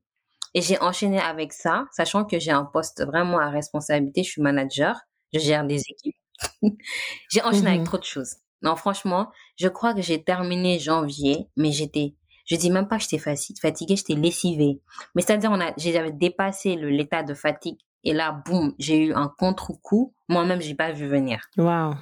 [0.54, 4.22] Et j'ai enchaîné avec ça, sachant que j'ai un poste vraiment à responsabilité.
[4.24, 5.00] Je suis manager,
[5.32, 6.16] je gère des équipes.
[7.30, 7.84] j'ai enchaîné avec Mhm.
[7.84, 8.36] trop de choses.
[8.62, 12.14] Non, franchement, je crois que j'ai terminé janvier, mais j'étais,
[12.50, 14.80] je dis même pas que j'étais fati- fatiguée, j'étais lessivée.
[15.14, 17.78] Mais c'est-à-dire, on a, j'avais dépassé l'état de fatigue.
[18.04, 20.14] Et là, boum, j'ai eu un contre-coup.
[20.28, 21.40] Moi-même, j'ai pas vu venir.
[21.56, 21.94] Wow.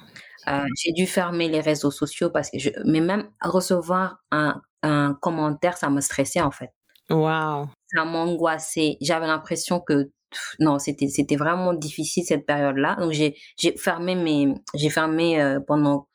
[0.47, 5.13] Euh, j'ai dû fermer les réseaux sociaux parce que je, mais même recevoir un, un
[5.21, 6.71] commentaire, ça me stressait, en fait
[7.09, 7.69] Wow.
[7.93, 8.97] ça m'angoissait.
[9.01, 10.11] J'avais l'impression que
[10.59, 12.95] non, c'était c'était vraiment difficile cette période-là.
[12.99, 16.07] Donc j'ai j'ai fermé mes j'ai fermé euh, pendant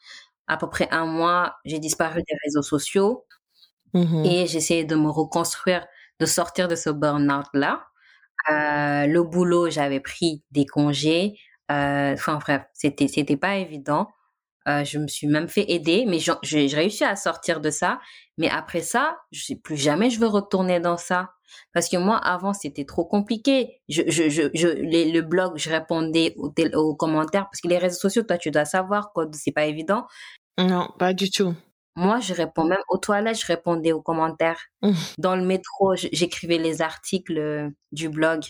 [0.49, 1.57] à peu près un mois.
[1.64, 3.25] J'ai disparu des réseaux sociaux
[3.94, 4.24] Mhm.
[4.24, 5.87] et essayé de me reconstruire,
[6.20, 7.87] de sortir de ce burn-out là.
[8.50, 11.38] Euh, le boulot, j'avais pris des congés.
[11.68, 14.09] Enfin bref, c'était c'était pas évident.
[14.66, 18.00] Euh, je me suis même fait aider, mais j'ai réussi à sortir de ça.
[18.38, 21.30] Mais après ça, je sais plus jamais je veux retourner dans ça.
[21.72, 23.80] Parce que moi, avant, c'était trop compliqué.
[23.88, 27.44] Je, je, je, je le blog, je répondais aux, aux, commentaires.
[27.44, 30.07] Parce que les réseaux sociaux, toi, tu dois savoir, quoi, c'est pas évident.
[30.59, 31.54] Non, pas du tout.
[31.96, 34.61] Moi, je réponds même aux toilettes, je répondais aux commentaires.
[34.83, 34.92] Mmh.
[35.18, 38.42] Dans le métro, j'écrivais les articles euh, du blog.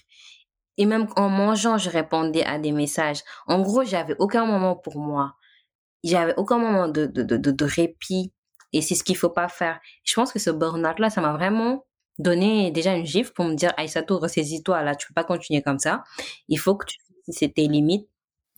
[0.76, 3.20] Et même en mangeant, je répondais à des messages.
[3.46, 5.34] En gros, j'avais aucun moment pour moi
[6.04, 8.32] j'avais aucun moment de, de, de, de répit
[8.72, 9.80] et c'est ce qu'il faut pas faire.
[10.04, 11.86] Je pense que ce burn-out là, ça m'a vraiment
[12.18, 15.78] donné déjà une gifle pour me dire Aïssatou, ressaisis-toi là, tu peux pas continuer comme
[15.78, 16.04] ça.
[16.48, 18.06] Il faut que tu c'est tes limites.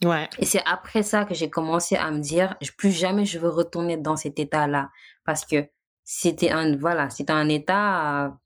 [0.04, 0.28] Ouais.
[0.38, 3.96] Et c'est après ça que j'ai commencé à me dire plus jamais je veux retourner
[3.96, 4.90] dans cet état là
[5.24, 5.68] parce que
[6.04, 8.36] c'était un voilà, c'était un état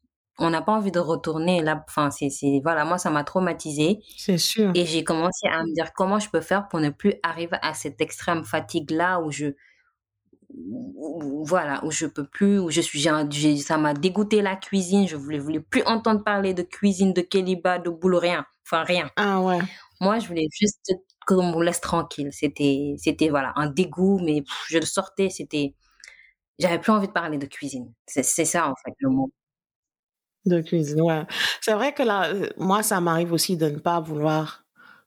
[0.40, 1.84] on n'a pas envie de retourner là.
[1.86, 2.30] Enfin, c'est,
[2.62, 4.00] voilà, moi, ça m'a traumatisé.
[4.16, 4.72] C'est sûr.
[4.74, 7.74] Et j'ai commencé à me dire comment je peux faire pour ne plus arriver à
[7.74, 9.52] cette extrême fatigue là où je,
[11.44, 15.06] voilà, où je peux plus, où je suis, ça m'a dégoûté la cuisine.
[15.06, 18.46] Je voulais, voulais plus entendre parler de cuisine, de kéliba, de boulot, rien.
[18.66, 19.10] Enfin, rien.
[19.16, 19.58] Ah ouais.
[20.00, 20.92] Moi, je voulais juste
[21.34, 22.30] qu'on me laisse tranquille.
[22.32, 25.74] C'était, c'était, voilà, un dégoût, mais je le sortais, c'était,
[26.58, 27.92] j'avais plus envie de parler de cuisine.
[28.06, 29.30] C'est, ça, en fait, le mot.
[30.46, 31.26] De cuisine, ouais.
[31.60, 34.64] C'est vrai que là, euh, moi, ça m'arrive aussi de ne pas vouloir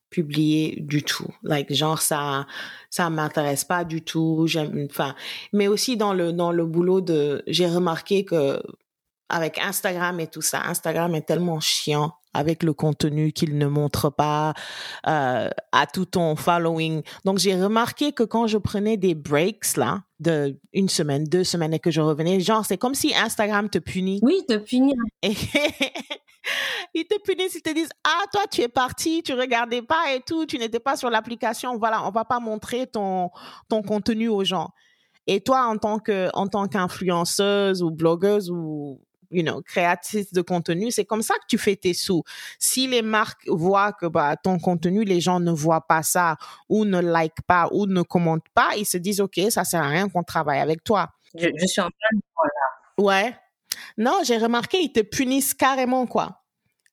[0.10, 1.34] publier du tout.
[1.42, 2.46] Like, genre, ça,
[2.90, 4.46] ça m'intéresse pas du tout.
[4.48, 5.16] J'aime, enfin,
[5.52, 8.62] mais aussi dans le, dans le boulot de, j'ai remarqué que
[9.30, 14.10] avec Instagram et tout ça, Instagram est tellement chiant avec le contenu qu'il ne montre
[14.10, 14.54] pas
[15.08, 17.02] euh, à tout ton following.
[17.26, 21.74] Donc j'ai remarqué que quand je prenais des breaks là de une semaine, deux semaines
[21.74, 24.20] et que je revenais, genre c'est comme si Instagram te punit.
[24.22, 24.96] Oui, te punit.
[25.22, 25.34] Et
[26.94, 30.22] ils te punissent, ils te disent ah toi tu es parti, tu regardais pas et
[30.22, 33.30] tout, tu n'étais pas sur l'application, voilà, on va pas montrer ton
[33.70, 34.70] ton contenu aux gens.
[35.28, 39.00] Et toi en tant que en tant qu'influenceuse ou blogueuse ou
[39.34, 42.24] you know, créatrice de contenu, c'est comme ça que tu fais tes sous.
[42.60, 46.38] Si les marques voient que bah, ton contenu, les gens ne voient pas ça
[46.70, 49.88] ou ne like pas ou ne commentent pas, ils se disent, OK, ça sert à
[49.88, 51.10] rien qu'on travaille avec toi.
[51.36, 53.04] Je, suis en plein là.
[53.04, 53.36] Ouais.
[53.98, 56.44] Non, j'ai remarqué, ils te punissent carrément, quoi.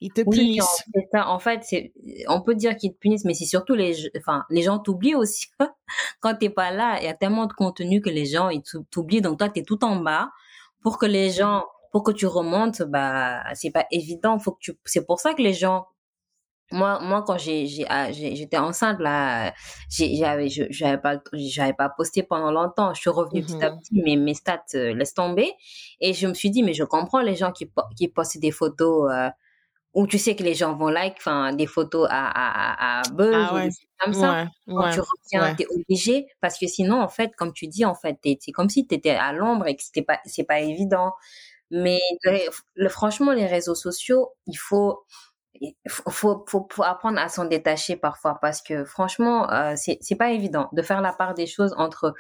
[0.01, 0.85] Ils te punissent.
[1.15, 1.93] En fait, c'est,
[2.29, 5.49] on peut dire qu'ils te punissent, mais c'est surtout les, enfin, les gens t'oublient aussi.
[6.21, 9.21] Quand t'es pas là, il y a tellement de contenu que les gens, ils t'oublient.
[9.21, 10.31] Donc toi, tu es tout en bas
[10.83, 14.39] pour que les gens pour que tu remontes, bah, c'est pas évident.
[14.39, 15.87] Faut que tu, c'est pour ça que les gens,
[16.73, 19.53] moi, moi, quand j'ai, j'ai, ah, j'étais enceinte, là,
[19.89, 22.95] j'avais, j'avais pas, j'avais pas posté pendant longtemps.
[22.95, 25.53] Je suis revenue petit à mmh petit, mais mes stats euh, laissent tomber.
[26.01, 29.11] Et je me suis dit, mais je comprends les gens qui, qui postent des photos,
[29.13, 29.31] euh,
[29.95, 33.35] où tu sais que les gens vont like, enfin, des photos à, à, à, buzz,
[33.35, 34.47] ah comme ça.
[34.69, 38.17] Quand tu reviens, t'es obligé, parce que sinon, en fait, comme tu dis, en fait,
[38.23, 41.13] c'est comme si t'étais à l'ombre et que c'était pas, c'est pas évident.
[41.71, 45.05] Mais le, franchement, les réseaux sociaux, il faut,
[45.61, 50.17] il faut, faut, faut, apprendre à s'en détacher parfois parce que franchement, euh, c'est, c'est
[50.17, 52.15] pas évident de faire la part des choses entre,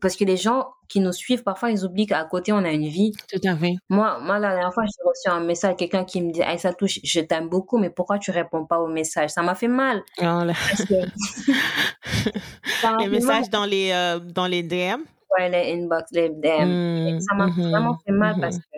[0.00, 2.88] parce que les gens qui nous suivent, parfois, ils oublient qu'à côté, on a une
[2.88, 3.12] vie.
[3.32, 3.74] Tout à fait.
[3.88, 6.74] Moi, moi, la dernière fois, j'ai reçu un message, quelqu'un qui me dit, ah, ça
[6.74, 9.30] touche, je t'aime beaucoup, mais pourquoi tu réponds pas au message?
[9.30, 10.02] Ça m'a fait mal.
[10.20, 10.42] Oh
[12.98, 15.02] les messages dans les, euh, dans les DM?
[15.38, 17.14] Ouais, les inbox, les DM.
[17.14, 18.60] Mmh, ça m'a mmh, vraiment fait mal parce mmh.
[18.60, 18.71] que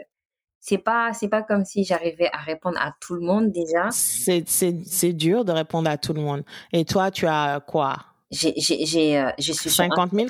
[0.67, 3.91] c'est pas c'est pas comme si j'arrivais à répondre à tout le monde déjà.
[3.91, 6.43] C'est c'est dur de répondre à tout le monde.
[6.73, 7.97] Et toi, tu as quoi?
[8.31, 10.29] J'ai j'ai j'ai euh, je suis 50 000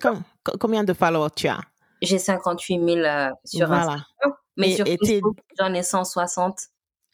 [0.59, 1.61] combien de followers tu as?
[2.03, 3.83] J'ai 58 000 euh, sur voilà.
[3.83, 4.35] Instagram.
[4.57, 6.59] Mais sur Facebook, j'en ai 160.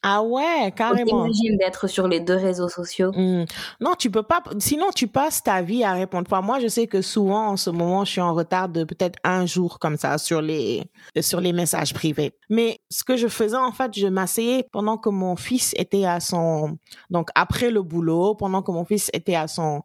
[0.02, 1.26] Ah ouais, carrément.
[1.26, 3.12] Imagine d'être sur les deux réseaux sociaux.
[3.12, 3.44] Mmh.
[3.80, 4.42] Non, tu peux pas.
[4.58, 6.26] Sinon, tu passes ta vie à répondre.
[6.30, 9.18] Enfin, moi, je sais que souvent, en ce moment, je suis en retard de peut-être
[9.24, 10.84] un jour comme ça sur les
[11.20, 12.32] sur les messages privés.
[12.48, 16.20] Mais ce que je faisais, en fait, je m'asseyais pendant que mon fils était à
[16.20, 16.78] son
[17.10, 19.82] donc après le boulot, pendant que mon fils était à son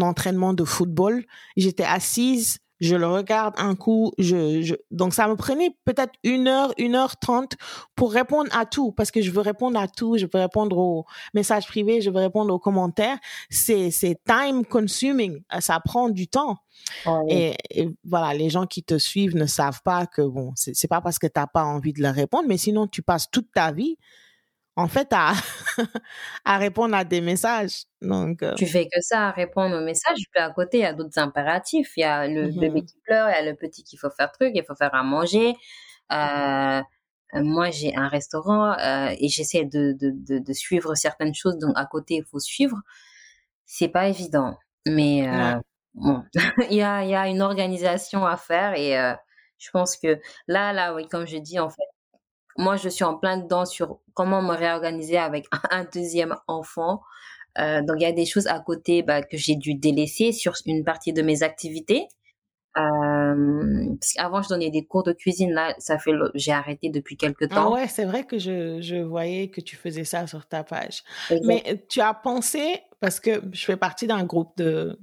[0.00, 1.24] entraînement de football,
[1.56, 4.74] j'étais assise je le regarde un coup, je, je...
[4.90, 7.54] donc ça me prenait peut-être une heure, une heure trente
[7.96, 11.04] pour répondre à tout, parce que je veux répondre à tout, je veux répondre aux
[11.34, 13.18] messages privés, je veux répondre aux commentaires.
[13.50, 16.58] C'est, c'est time consuming, ça prend du temps.
[17.28, 17.56] Et,
[18.04, 21.18] voilà, les gens qui te suivent ne savent pas que bon, c'est, c'est pas parce
[21.18, 23.96] que t'as pas envie de leur répondre, mais sinon tu passes toute ta vie
[24.78, 25.32] en fait à,
[26.44, 27.82] à répondre à des messages.
[28.00, 28.54] Donc, euh.
[28.54, 30.22] Tu fais que ça, à répondre aux messages.
[30.30, 31.92] Puis à côté, il y a d'autres impératifs.
[31.96, 34.10] Il y a le mmh bébé qui pleure, il y a le petit qu'il faut
[34.10, 35.54] faire truc, il faut faire à manger.
[36.12, 36.80] Euh,
[37.34, 41.58] moi, j'ai un restaurant euh, et j'essaie de, de, de, de, suivre certaines choses.
[41.58, 42.76] Donc, à côté, il faut suivre.
[43.66, 44.58] c'est pas évident.
[44.86, 45.58] Mais euh,
[45.94, 46.24] bon,
[46.70, 49.14] il y a, il y a une organisation à faire et euh,
[49.58, 51.87] je pense que là, là, oui, comme je dis, en fait,
[52.58, 57.00] moi, je suis en plein dedans sur comment me réorganiser avec un deuxième enfant.
[57.58, 60.54] Euh, donc, il y a des choses à côté bah, que j'ai dû délaisser sur
[60.66, 62.08] une partie de mes activités.
[62.76, 65.52] Euh, parce qu'avant, je donnais des cours de cuisine.
[65.52, 67.68] Là, ça fait, j'ai arrêté depuis quelques ah temps.
[67.68, 71.02] Ah ouais, c'est vrai que je, je voyais que tu faisais ça sur ta page.
[71.44, 74.98] Mais euh, tu as pensé, parce que je fais partie d'un groupe de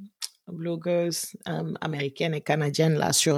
[0.47, 3.37] blogueuses euh, américaines et canadiennes là sur,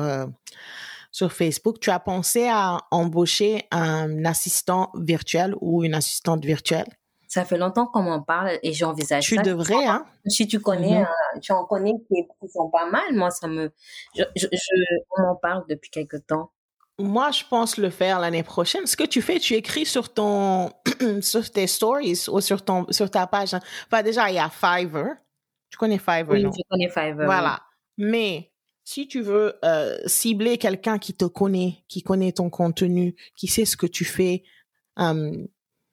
[1.11, 6.87] sur Facebook, tu as pensé à embaucher un assistant virtuel ou une assistante virtuelle?
[7.27, 9.35] Ça fait longtemps qu'on m'en parle et j'envisage ça.
[9.35, 10.05] Tu devrais, hein.
[10.25, 11.39] Si tu connais, mm-hmm.
[11.41, 13.13] tu en connais qui sont pas mal.
[13.13, 13.71] Moi, ça me,
[14.15, 14.47] je, je,
[15.17, 16.51] on m'en parle depuis quelque temps.
[16.99, 18.87] Moi, je pense le faire l'année prochaine.
[18.87, 20.71] Ce que tu fais, tu écris sur ton,
[21.21, 23.53] sur tes stories ou sur ton, sur ta page.
[23.53, 23.59] Hein.
[23.85, 25.15] Enfin, déjà, il y a Fiverr.
[25.69, 27.25] Tu connais Fiverr, oui, je connais Fiverr.
[27.25, 27.59] Voilà.
[27.97, 28.51] Mais
[28.87, 33.65] si tu veux euh, cibler quelqu'un qui te connaît, qui connaît ton contenu, qui sait
[33.65, 34.43] ce que tu fais,
[34.97, 35.45] euh,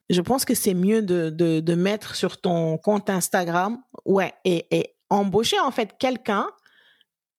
[0.09, 4.95] je pense que c'est mieux de, de, mettre sur ton compte Instagram, ouais, et, et
[5.09, 6.47] embaucher en fait quelqu'un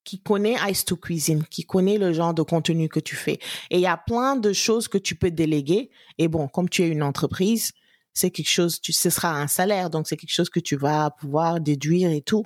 [0.05, 3.39] qui connaît Ice to Cuisine, qui connaît le genre de contenu que tu fais.
[3.71, 5.91] Et il y a plein de choses que tu peux déléguer.
[6.19, 7.73] Et bon, comme tu es une entreprise,
[8.13, 11.13] c'est quelque chose, tu, ce sera un salaire, donc c'est quelque chose que tu vas
[11.13, 12.45] pouvoir déduire et tout.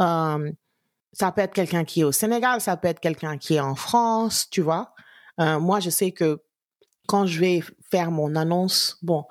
[0.00, 0.50] Euh,
[1.12, 3.74] ça peut être quelqu'un qui est au Sénégal, ça peut être quelqu'un qui est en
[3.74, 4.94] France, tu vois.
[5.40, 6.42] Euh, moi, je sais que
[7.06, 9.24] quand je vais faire mon annonce, bon,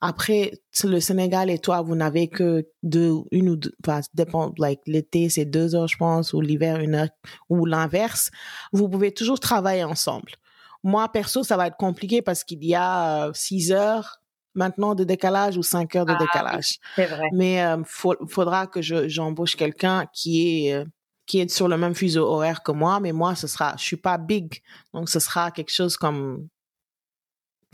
[0.00, 4.80] après, le Sénégal et toi, vous n'avez que deux, une ou deux, enfin, dépend, like,
[4.86, 7.08] l'été, c'est deux heures, je pense, ou l'hiver, une heure,
[7.48, 8.30] ou l'inverse.
[8.72, 10.32] Vous pouvez toujours travailler ensemble.
[10.82, 14.20] Moi, perso, ça va être compliqué parce qu'il y a euh, six heures
[14.54, 16.78] maintenant de décalage ou cinq heures de ah décalage.
[16.94, 17.28] c'est vrai.
[17.32, 17.82] Mais il euh,
[18.28, 20.84] faudra que je, j'embauche quelqu'un qui est, euh,
[21.26, 23.96] qui est sur le même fuseau horaire que moi, mais moi, ce sera, je suis
[23.96, 26.48] pas big, donc ce sera quelque chose comme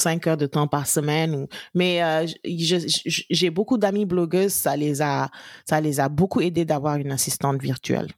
[0.01, 1.47] cinq heures de temps par semaine.
[1.75, 2.27] Mais euh,
[3.05, 5.31] j'ai beaucoup d'amis blogueuses, ça les a,
[5.69, 8.09] ça les a beaucoup aidé d'avoir une assistante virtuelle.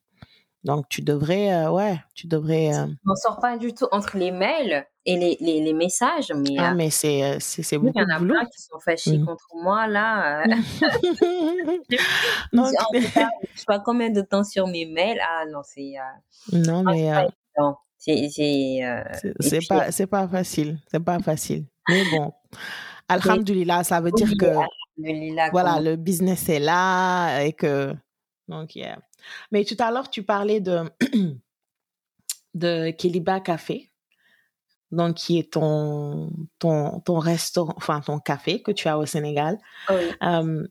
[0.65, 2.75] Donc tu devrais, euh, ouais, tu devrais.
[2.75, 2.87] Euh...
[3.07, 6.55] On sort pas du tout entre les mails et les, les, les messages, mais.
[6.59, 8.35] Ah, mais c'est euh, c'est beaucoup de boulot.
[8.35, 9.27] Il y en a plein qui sont fâchés mmh.
[9.27, 10.45] contre moi là.
[12.53, 12.69] Donc...
[12.93, 13.01] je
[13.57, 15.19] sais pas combien de temps sur mes mails?
[15.21, 15.95] Ah non, c'est.
[16.53, 17.11] non mais.
[18.05, 18.29] C'est
[19.39, 21.67] c'est pas c'est pas facile, c'est pas facile.
[21.89, 22.33] Mais bon,
[23.09, 24.47] alhamdulillah, ça veut dire que
[25.53, 27.95] voilà, le business est là et que
[28.49, 28.99] donc yeah.
[29.51, 30.83] Mais tout à l'heure tu parlais de
[32.55, 33.89] de Keliba Café.
[34.91, 39.59] Donc qui est ton ton ton restaurant enfin ton café que tu as au Sénégal.
[39.89, 40.11] Oui.
[40.21, 40.69] Um,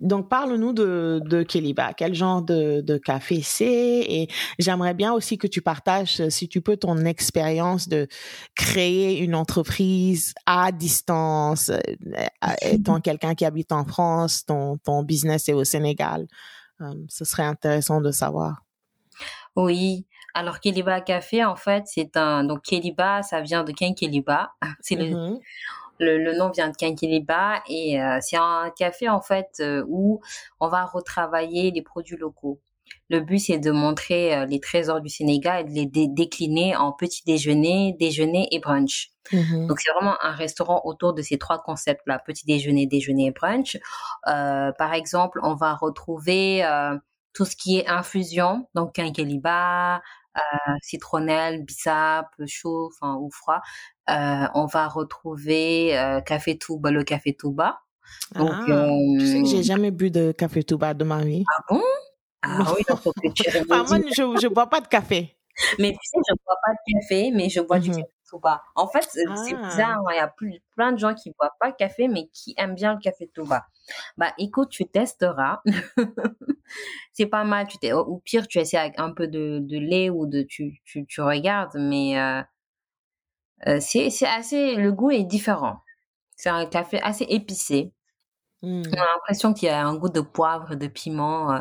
[0.00, 1.94] donc, parle-nous de, de Keliba.
[1.94, 3.66] Quel genre de, de café c'est?
[3.66, 8.08] Et j'aimerais bien aussi que tu partages, si tu peux, ton expérience de
[8.56, 15.48] créer une entreprise à distance, euh, étant quelqu'un qui habite en France, ton, ton business
[15.48, 16.26] est au Sénégal.
[16.80, 18.64] Euh, ce serait intéressant de savoir.
[19.56, 20.06] Oui.
[20.34, 24.52] Alors, Keliba Café, en fait, c'est un, donc Keliba, ça vient de Keliba.
[24.80, 25.40] C'est le, mm-hmm.
[26.00, 30.20] Le, nom vient de Kinkeliba et euh, c'est un café en fait euh, où
[30.60, 32.60] on va retravailler les produits locaux.
[33.10, 36.92] Le but c'est de montrer euh, les trésors du Sénégal et de les décliner en
[36.92, 39.10] petit déjeuner, déjeuner et brunch.
[39.32, 39.66] Mm-hmm.
[39.66, 43.30] Donc c'est vraiment un restaurant autour de ces trois concepts là, petit déjeuner, déjeuner et
[43.30, 43.78] brunch.
[44.24, 46.62] par exemple, on va retrouver
[47.32, 48.98] tout ce qui est infusion, donc
[50.36, 50.40] euh,
[50.82, 53.60] citronnelle, bissap, chaud, enfin ou froid.
[54.10, 57.80] Euh, on va retrouver euh, café Touba, le café Touba.
[58.34, 61.44] Donc, ah, tu sais que j'ai jamais bu de café Touba de ma vie.
[61.56, 61.82] Ah bon?
[62.46, 65.36] Ah oui, donc faut que tu enfin, moi, je je bois pas de café.
[65.78, 68.04] Mais tu sais, je bois pas de café, mais je bois du mhm.
[68.28, 68.62] Touba.
[68.74, 69.34] En fait, c'est ah.
[69.34, 69.98] bizarre.
[70.00, 72.54] Hein, il y a plus, plein de gens qui boivent pas de café, mais qui
[72.56, 73.66] aiment bien le café Touba.
[74.16, 75.62] Bah, écoute, tu testeras.
[77.12, 77.68] c'est pas mal.
[77.68, 81.06] Tu au pire, tu essaies avec un peu de, de lait ou de tu, tu,
[81.06, 82.42] tu regardes, mais euh,
[83.68, 84.74] euh, c'est assez.
[84.74, 85.76] Le goût est différent.
[86.36, 87.92] C'est un café assez épicé.
[88.62, 88.82] Mmh.
[88.88, 91.52] On a l'impression qu'il y a un goût de poivre, de piment.
[91.52, 91.60] Euh,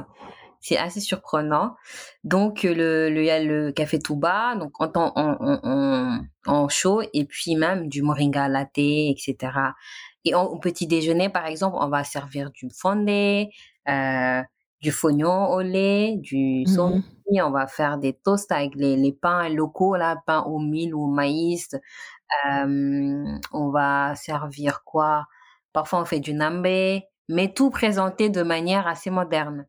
[0.64, 1.76] c'est assez surprenant.
[2.24, 7.02] Donc le, le il y a le café Touba, donc en, en, en, en, chaud
[7.14, 9.36] et puis même du moringa latte, etc.
[10.26, 13.50] Et au petit déjeuner, par exemple, on va servir du fondé,
[13.90, 14.42] euh,
[14.82, 17.02] du fognon au lait, du mmh
[17.36, 21.06] on va faire des toasts avec les, les pains locaux, là, pain au mil ou
[21.06, 21.74] au maïs.
[22.46, 25.26] Euh, on va servir quoi?
[25.74, 29.66] Parfois, on fait du nambé, mais tout présenté de manière assez moderne.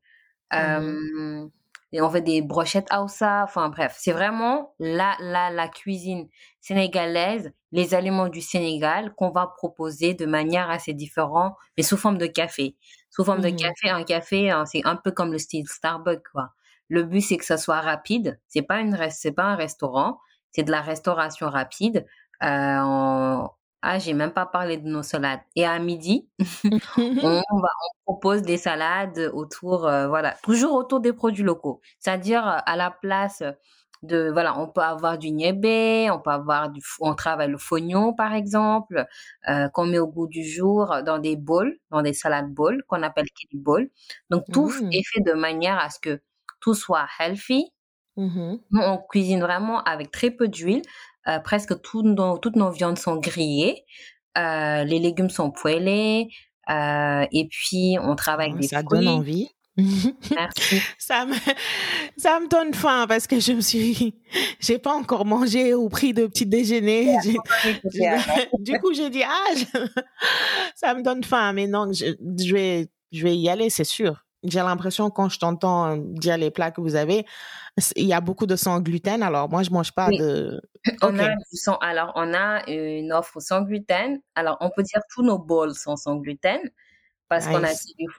[0.55, 1.47] Euh,
[1.93, 6.29] et on fait des brochettes ça Enfin bref, c'est vraiment la, la, la cuisine
[6.61, 12.19] sénégalaise, les aliments du Sénégal qu'on va proposer de manière assez différente, mais sous forme
[12.19, 12.77] de café.
[13.11, 16.25] Sous forme de mmh café, un café, hein, c'est un peu comme le style Starbucks,
[16.33, 16.51] quoi.
[16.89, 18.41] Le but, c'est que ça soit rapide.
[18.49, 20.19] C'est pas une, c'est pas un restaurant.
[20.51, 22.07] C'est de la restauration rapide.
[22.43, 23.43] Euh,
[23.87, 25.41] ah, j'ai même pas parlé de nos salades.
[25.57, 26.27] Et à midi,
[26.97, 27.69] on, va,
[28.07, 31.83] on propose des salades autour, euh, voilà, toujours autour des produits locaux.
[31.99, 33.43] C'est-à-dire euh, à la place
[34.03, 38.15] de, voilà, on peut avoir du niébé, on peut avoir du, on travaille le fognon
[38.15, 39.05] par exemple,
[39.51, 43.03] euh, qu'on met au goût du jour dans des bowls, dans des salades bowls qu'on
[43.03, 43.91] appelle kiddie bowl.
[44.31, 44.93] Donc tout mmh.
[44.93, 46.23] est fait de manière à ce que
[46.61, 47.71] tout soit healthy.
[48.17, 50.83] Mmh Nous, on cuisine vraiment avec très peu d'huile.
[51.29, 53.85] Euh, presque toutes nos viandes sont grillées.
[54.37, 56.29] Euh, les légumes sont poêlés.
[56.71, 58.99] Euh, et puis, on travaille avec des ça fruits.
[58.99, 59.49] Ça donne envie.
[59.77, 60.81] Merci.
[60.99, 61.35] ça me,
[62.17, 64.15] ça me donne faim parce que je me suis,
[64.61, 67.17] j'ai pas encore mangé au prix de petit déjeuner.
[68.59, 69.81] du coup, j'ai dit, ah,
[70.75, 74.24] ça me donne faim, mais non, je, je, vais, je vais y aller, c'est sûr
[74.45, 77.27] j'ai l'impression quand je t'entends dire les plats que vous avez,
[77.97, 79.23] il y a beaucoup de sans gluten.
[79.23, 80.61] Alors moi je mange pas de.
[81.03, 81.77] On a du sang.
[81.79, 84.21] Alors on a une offre sans gluten.
[84.35, 86.61] Alors on peut dire tous nos bols sont sans gluten
[87.29, 87.73] parce qu'on a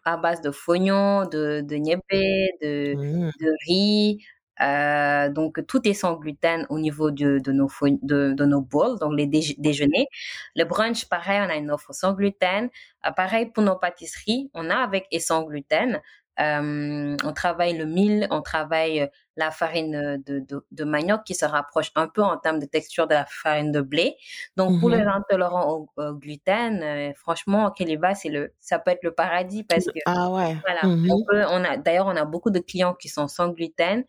[0.04, 3.32] à base de fognon, de de niébé, de, mmh.
[3.40, 4.26] de riz,
[4.62, 9.00] euh, donc tout est sans gluten au niveau de, de nos de, de, nos bowls,
[9.00, 10.08] donc les déjeuners.
[10.56, 12.70] Le brunch, pareil, on a une offre sans gluten.
[13.06, 16.02] Euh, pareil pour nos pâtisseries, on a avec et sans gluten.
[16.40, 21.46] Euh, on travaille le mil, on travaille la farine de, de, de, manioc qui se
[21.46, 24.18] rapproche un peu en termes de texture de la farine de blé.
[24.58, 29.04] Donc pour les mmh intolérants au, gluten, euh, franchement, Keliba, c'est le, ça peut être
[29.04, 30.58] le paradis parce que ah ouais.
[30.66, 33.50] voilà, mmh on peut, on a d'ailleurs on a beaucoup de clients qui sont sans
[33.50, 34.04] gluten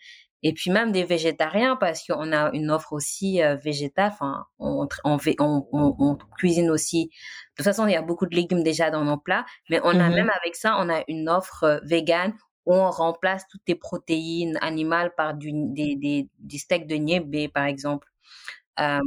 [0.47, 4.12] et puis même des végétariens parce qu'on a une offre aussi euh, végétale.
[4.12, 5.18] Enfin, on, on,
[5.72, 7.07] on, cuisine aussi.
[7.07, 7.11] De
[7.57, 10.09] toute façon, il y a beaucoup de légumes déjà dans nos plats, mais on a
[10.09, 12.32] mmh même avec ça, on a une offre euh, végane
[12.64, 17.49] où on remplace toutes les protéines animales par du, des, des, des steaks de niébé,
[17.49, 18.07] par exemple.
[18.78, 19.01] Euh,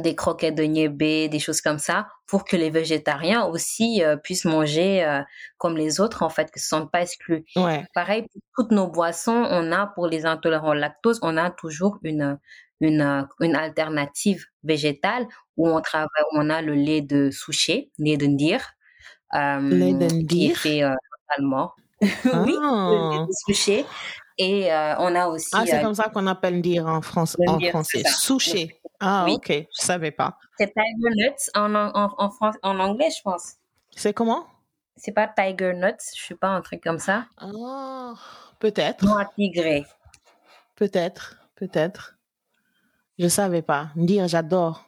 [0.00, 4.44] des croquettes de niébé, des choses comme ça, pour que les végétariens aussi euh, puissent
[4.44, 5.20] manger euh,
[5.58, 7.44] comme les autres, en fait, que ce ne sont pas exclus.
[7.56, 7.84] Ouais.
[7.94, 11.98] Pareil, pour toutes nos boissons, on a, pour les intolérants au lactose, on a toujours
[12.02, 12.38] une,
[12.80, 15.26] une, une alternative végétale
[15.56, 18.74] où on travaille, on a le lait de souché, lait de ndir.
[19.34, 20.94] Euh, lait de Qui est fait euh,
[21.28, 21.72] totalement.
[22.00, 23.26] oui, le lait ah.
[23.26, 23.86] de souché.
[24.38, 24.68] Et
[24.98, 25.50] on a aussi...
[25.52, 28.02] Ah, c'est comme ça qu'on appelle ndir en, France, en français.
[28.06, 28.80] Souché.
[29.00, 30.38] Ah, ok, je savais pas.
[30.58, 32.30] C'est Tiger Nuts en, en, en,
[32.62, 33.54] en anglais, je pense.
[33.96, 34.46] C'est comment?
[34.96, 37.26] C'est pas Tiger Nuts, je sais pas, un truc comme ça.
[37.36, 38.14] Ah,
[38.60, 39.04] peut-être.
[39.04, 39.84] Noix tigré.
[40.76, 42.16] Peut-être, peut-être.
[43.18, 43.88] Je savais pas.
[43.96, 44.84] Ndir, j'adore.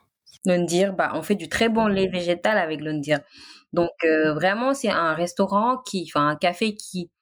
[0.47, 3.20] Le ndir, bah, on fait du très bon lait végétal avec le ndir.
[3.72, 7.13] Donc, euh, vraiment, c'est un restaurant qui, enfin, un café qui euh,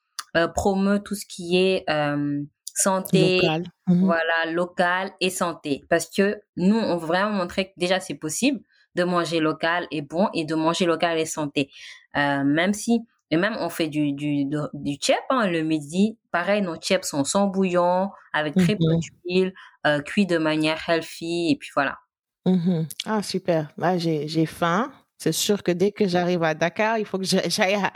[0.55, 2.43] promeut tout ce qui est euh,
[2.75, 3.41] santé,
[3.87, 5.85] mmh voilà, local et santé.
[5.89, 8.61] Parce que nous, on veut vraiment montrer que déjà c'est possible
[8.95, 11.71] de manger local et bon et de manger local et santé.
[12.17, 16.19] Euh, même si, et même on fait du, du, du chip hein, le midi.
[16.31, 19.55] Pareil, nos chips sont sans bouillon, avec très peu mmh d'huile,
[19.87, 21.99] euh, cuits de manière healthy et puis voilà.
[22.47, 23.73] Mmh ah, super.
[23.77, 24.93] Là, j'ai faim.
[25.23, 27.93] C'est sûr que dès que j'arrive à Dakar, il faut que j'aille à,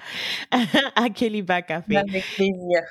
[0.95, 1.97] à Keliba Café.
[1.97, 2.83] Avec plaisir.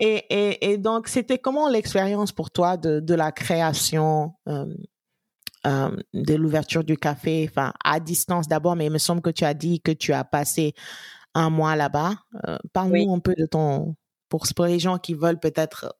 [0.00, 4.66] Et, et, et donc, c'était comment l'expérience pour toi de, de la création euh,
[5.66, 9.44] euh, de l'ouverture du café, enfin à distance d'abord, mais il me semble que tu
[9.44, 10.74] as dit que tu as passé
[11.34, 12.14] un mois là-bas.
[12.48, 13.94] Euh, Parle-nous un peu de ton,
[14.28, 15.94] pour, pour les gens qui veulent peut-être,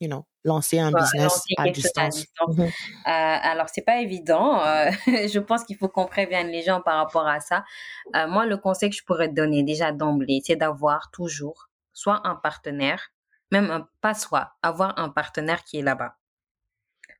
[0.00, 2.24] you know, lancer un business à distance.
[2.48, 2.64] Mhm.
[2.64, 2.68] Euh,
[3.04, 4.64] alors, c'est pas évident.
[4.64, 7.64] Euh, je pense qu'il faut qu'on prévienne les gens par rapport à ça.
[8.14, 12.20] Euh, moi, le conseil que je pourrais te donner déjà d'emblée, c'est d'avoir toujours soit
[12.24, 13.12] un partenaire,
[13.50, 16.14] même un, pas soi, avoir un partenaire qui est là-bas.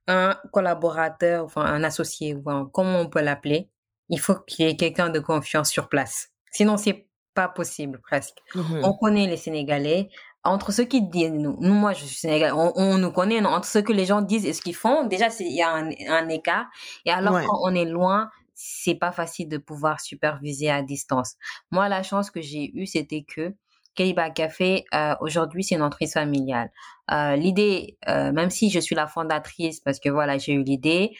[0.06, 3.70] Un collaborateur, enfin un associé, ou comment on peut l'appeler.
[4.08, 6.28] Il faut qu'il y ait quelqu'un de confiance sur place.
[6.52, 8.38] Sinon, c'est pas possible presque.
[8.54, 8.80] Mhm.
[8.84, 10.10] On connaît les Sénégalais.
[10.46, 13.92] Entre ceux qui disent, nous, moi je suis Sénégalais, on, nous connaît, entre ce que
[13.92, 16.66] les gens disent et ce qu'ils font, déjà il y a un, écart.
[17.04, 21.36] Et alors quand on est loin, c'est pas facile de pouvoir superviser à distance.
[21.70, 23.54] Moi, la chance que j'ai eue, c'était que
[23.96, 26.70] Kaiba Café, euh, aujourd'hui, c'est une entreprise familiale.
[27.10, 31.16] Euh, l'idée, euh, même si je suis la fondatrice, parce que voilà, j'ai eu l'idée,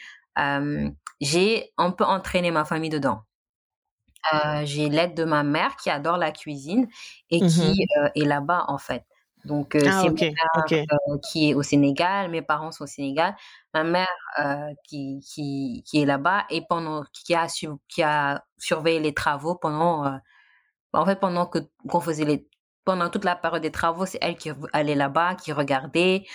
[1.19, 3.23] j'ai un peu entraîné ma famille dedans.
[4.63, 6.87] j'ai l'aide de ma mère qui adore la cuisine
[7.29, 9.03] et qui mmh est là-bas, en fait.
[9.45, 10.73] Donc, euh, Ah, c'est ok, mon père
[11.09, 13.35] euh, qui est au Sénégal, mes parents sont au Sénégal,
[13.73, 14.07] ma mère
[14.39, 19.13] euh, qui, qui, qui est là-bas et pendant qui a su- qui a surveillé les
[19.13, 20.17] travaux pendant euh,
[20.93, 21.59] en fait pendant que
[21.89, 22.47] qu'on faisait les
[22.85, 26.25] pendant toute la période des travaux, c'est elle qui allait là-bas, qui regardait.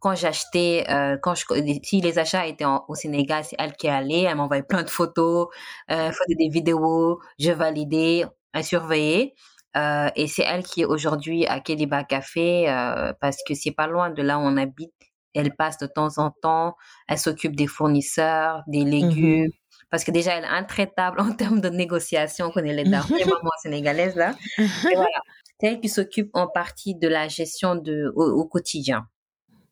[0.00, 0.84] Quand j'achetais,
[1.22, 1.44] quand je,
[1.82, 4.22] si les achats étaient en- au Sénégal, c'est elle qui allait.
[4.22, 5.48] Elle m'envoyait plein de photos,
[5.88, 9.34] faisait des vidéos, je validais, elle surveillait.
[9.76, 13.86] Euh, et c'est elle qui est aujourd'hui à Kéliba Café euh, parce que c'est pas
[13.86, 14.92] loin de là où on habite.
[15.34, 16.76] Elle passe de temps en temps.
[17.08, 19.44] Elle s'occupe des fournisseurs, des légumes.
[19.44, 19.50] Mhm.
[19.90, 22.46] Parce que déjà, elle est intraitable en termes de négociation.
[22.46, 24.34] On connaît les les mamans sénégalaises, là.
[24.58, 25.20] Et voilà.
[25.58, 29.06] C'est elle qui s'occupe en partie de la gestion de, au, au quotidien.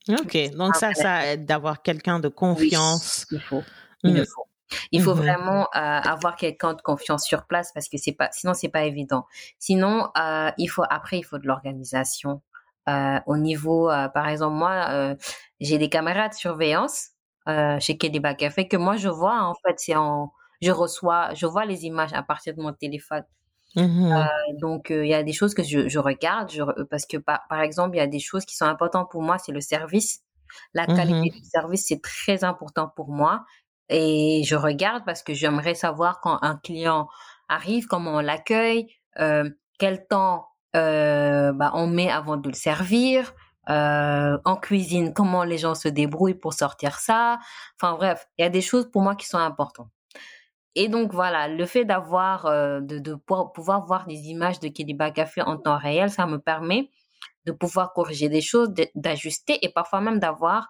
[0.08, 3.26] Ok, donc ça, ça aide d'avoir quelqu'un de oui, confiance.
[3.30, 3.62] il faut.
[4.02, 4.46] Il le faut.
[4.92, 5.20] Il faut Mhm.
[5.22, 8.84] vraiment euh, avoir quelqu'un de confiance sur place parce que c'est pas, sinon c'est pas
[8.84, 9.26] évident.
[9.58, 12.42] Sinon, euh, il faut après il faut de l'organisation.
[12.88, 15.14] Euh, au niveau, par exemple, moi,
[15.60, 17.10] j'ai des caméras de surveillance
[17.80, 21.64] chez Kediba Café que moi je vois en fait, c'est en, je reçois, je vois
[21.66, 23.24] les images à partir de mon téléphone.
[23.76, 24.28] Mhm.
[24.60, 27.40] Donc euh, il y a des choses que je, je regarde, je, parce que par,
[27.48, 30.22] par exemple il y a des choses qui sont importantes pour moi, c'est le service,
[30.74, 31.30] la qualité Mhm.
[31.30, 33.44] du service, c'est très important pour moi
[33.90, 37.08] et je regarde parce que j'aimerais savoir quand un client
[37.48, 38.86] arrive, comment on l'accueille,
[39.18, 43.34] euh, quel temps euh, bah, on met avant de le servir.
[43.68, 47.38] euh, en cuisine, comment les gens se débrouillent pour sortir ça.
[47.76, 49.90] Enfin bref, il y a des choses pour moi qui sont importantes.
[50.74, 53.14] Et donc voilà, le fait d'avoir, de,
[53.54, 56.90] pouvoir, voir des images de Kediba Café en temps réel, ça me permet
[57.44, 60.68] de pouvoir corriger des choses, d'ajuster et parfois même d'avoir,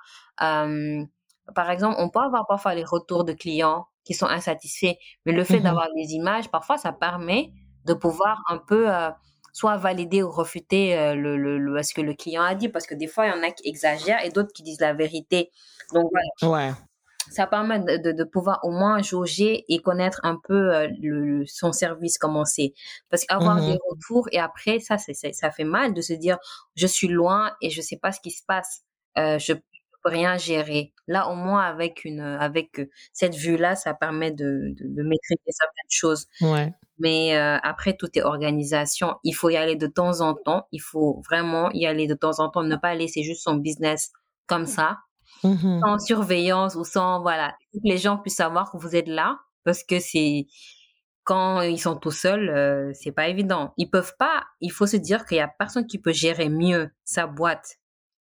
[1.54, 4.94] par exemple, on peut avoir parfois les retours de clients qui sont insatisfaits,
[5.26, 5.62] mais le fait Mhm.
[5.62, 7.52] d'avoir des images, parfois ça permet
[7.84, 9.10] de pouvoir un peu euh,
[9.52, 12.86] soit valider ou refuter euh, le, le, le- ce que le client a dit, parce
[12.86, 15.50] que des fois il y en a qui exagèrent et d'autres qui disent la vérité.
[15.92, 16.72] Donc voilà Ouais.
[17.30, 22.18] ça permet de, pouvoir au moins jauger et connaître un peu euh, le, son service,
[22.18, 22.72] comment c'est.
[23.08, 23.64] Parce qu'avoir Mhm.
[23.64, 26.38] des retours et après, ça, c'est, ça fait mal de se dire,
[26.74, 28.80] je suis loin et je sais pas ce qui se passe.
[29.18, 29.52] Euh, je
[30.04, 30.92] rien gérer.
[31.06, 35.40] Là, au moins, avec une, avec euh, cette vue-là, ça permet de, de, de maîtriser
[35.48, 36.26] certaines choses.
[36.40, 36.72] Ouais.
[36.98, 39.16] Mais euh, après, tout est organisation.
[39.24, 40.66] Il faut y aller de temps en temps.
[40.72, 42.62] Il faut vraiment y aller de temps en temps.
[42.62, 44.12] Ne pas laisser juste son business
[44.46, 44.98] comme ça
[45.42, 45.80] Mhm.
[45.82, 49.82] sans surveillance ou sans voilà que les gens puissent savoir que vous êtes là parce
[49.82, 50.46] que c'est
[51.24, 54.96] quand ils sont tout seuls euh, c'est pas évident ils peuvent pas il faut se
[54.96, 57.78] dire qu'il y a personne qui peut gérer mieux sa boîte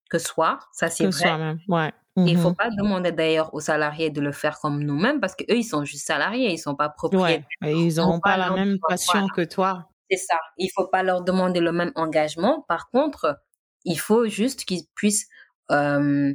[0.10, 1.60] que soi ça c'est vrai soi-même.
[1.68, 1.91] Ouais.
[2.18, 2.55] il faut Mhm.
[2.55, 5.86] pas demander d'ailleurs aux salariés de le faire comme nous-mêmes parce que eux ils sont
[5.86, 7.74] juste salariés ils sont pas propriétaires Ouais.
[7.76, 8.95] Ils On n'auront pas la même voilà.
[8.97, 9.88] passion que toi.
[10.12, 10.38] c'est ça.
[10.57, 12.66] Il faut pas leur demander le même engagement.
[12.68, 13.38] Par contre,
[13.86, 15.28] il faut juste qu'ils puissent
[15.72, 16.34] euh,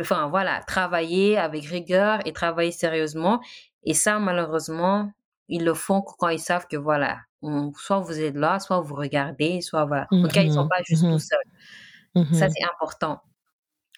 [0.00, 3.40] enfin voilà, travailler avec rigueur et travailler sérieusement.
[3.84, 5.10] Et ça, malheureusement,
[5.48, 8.94] ils le font quand ils savent que voilà, on- soit vous êtes là, soit vous
[8.94, 10.06] regardez, soit voilà.
[10.10, 10.68] En tout cas, ils sont Mhm.
[10.70, 11.12] pas juste Mhm.
[11.12, 11.38] tout seuls.
[12.32, 12.52] Ça, Mhm.
[12.56, 13.20] c'est important.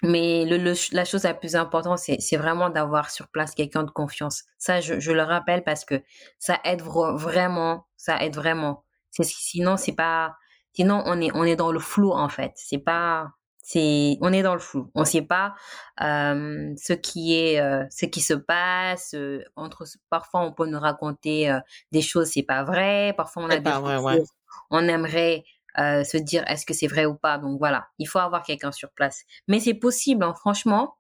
[0.03, 3.83] Mais le, le- la chose la plus importante, c'est, c'est vraiment d'avoir sur place quelqu'un
[3.83, 4.45] de confiance.
[4.59, 6.03] Ça, je, je le rappelle parce que
[6.39, 8.85] ça aide vra- vraiment, ça aide vraiment.
[9.11, 10.37] Sinon, c'est pas,
[10.73, 12.53] sinon, on est, on est dans le flou, en fait.
[12.55, 14.91] C'est pas, c'est, on est dans le flou.
[14.95, 15.55] On sait pas,
[16.01, 20.79] euh, ce qui est, euh, ce qui se passe, euh, entre, parfois, on peut nous
[20.79, 21.59] raconter,
[21.91, 23.15] des choses, c'est pas vrai.
[23.17, 24.05] Parfois, on a des vrai, retours.
[24.07, 24.23] ouais.
[24.71, 25.45] On aimerait,
[25.79, 27.39] euh, se dire est-ce que c'est vrai ou pas.
[27.39, 29.23] Donc voilà, il faut avoir quelqu'un sur place.
[29.49, 30.97] Mais c'est possible, hein, franchement.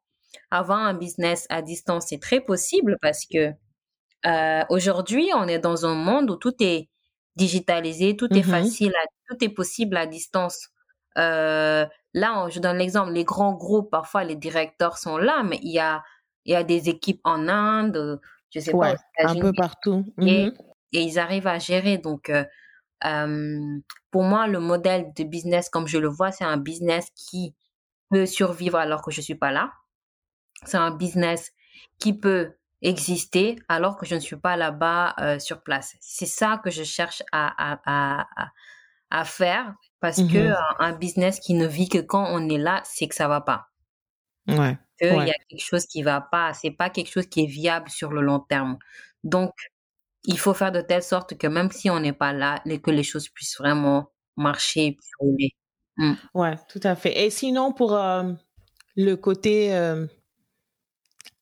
[0.50, 3.52] Avoir un business à distance, c'est très possible parce que
[4.26, 6.88] euh, aujourd'hui, on est dans un monde où tout est
[7.36, 8.50] digitalisé, tout est Mhm.
[8.50, 10.68] facile, à- tout est possible à distance.
[11.18, 15.58] Euh, là, on- je donne l'exemple, les grands groupes, parfois les directeurs sont là, mais
[15.62, 16.02] il y a,
[16.44, 18.20] il y a des équipes en Inde,
[18.50, 20.04] je sais pas, aux Un peu partout.
[20.20, 20.54] et, Mhm.
[20.92, 21.98] et ils arrivent à gérer.
[21.98, 22.44] Donc, euh,
[23.04, 23.78] euh,
[24.10, 27.54] pour moi, le modèle de business, comme je le vois, c'est un business qui
[28.10, 29.72] peut survivre alors que je suis pas là.
[30.64, 31.52] C'est un business
[31.98, 35.96] qui peut exister alors que je ne suis pas là-bas euh, sur place.
[36.00, 38.26] C'est ça que je cherche à, à, à,
[39.10, 40.52] à- faire parce que Mhm.
[40.52, 43.40] un, un business qui ne vit que quand on est là, c'est que ça va
[43.40, 43.68] pas.
[44.48, 44.78] Ouais.
[45.10, 45.26] Ouais.
[45.26, 46.52] y a quelque chose qui va pas.
[46.54, 48.78] C'est pas quelque chose qui est viable sur le long terme.
[49.24, 49.52] Donc,
[50.28, 53.02] il faut faire de telle sorte que même si on n'est pas là, que les
[53.02, 55.50] choses puissent vraiment marcher et rouler.
[55.96, 56.12] Mm.
[56.34, 57.24] Ouais, tout à fait.
[57.24, 58.32] Et sinon, pour euh,
[58.94, 60.06] le côté euh,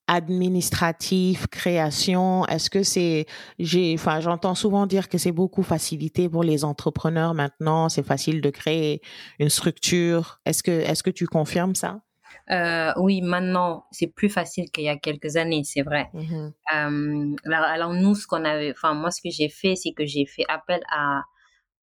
[0.07, 3.27] administratif, création Est-ce que c'est,
[3.59, 7.89] j'ai, j'entends souvent dire que c'est beaucoup facilité pour les entrepreneurs maintenant.
[7.89, 9.03] C'est facile de créer
[9.41, 10.41] une structure.
[10.47, 12.06] Est-ce que, est-ce que tu confirmes ça?
[12.51, 16.11] Euh, oui, maintenant, c'est plus facile qu'il y a quelques années, c'est vrai.
[16.13, 20.07] Mmh euh, alors, nous, ce qu'on avait, enfin, moi, ce que j'ai fait, c'est que
[20.07, 21.23] j'ai fait appel à,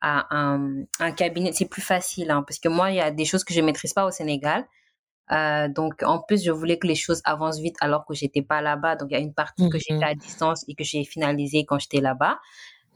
[0.01, 1.51] à un, un cabinet.
[1.53, 3.93] C'est plus facile, hein, parce que moi, il y a des choses que je maîtrise
[3.93, 4.65] pas au Sénégal.
[5.31, 8.61] Euh, donc, en plus, je voulais que les choses avancent vite alors que j'étais pas
[8.61, 8.95] là-bas.
[8.95, 11.03] Donc, il y a une partie que j'ai fait à mmh distance et que j'ai
[11.03, 12.39] finalisé quand j'étais là-bas.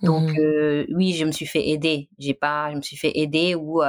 [0.04, 2.10] Donc, euh, oui, je me suis fait aider.
[2.20, 3.82] J'ai pas, je me suis fait aider ou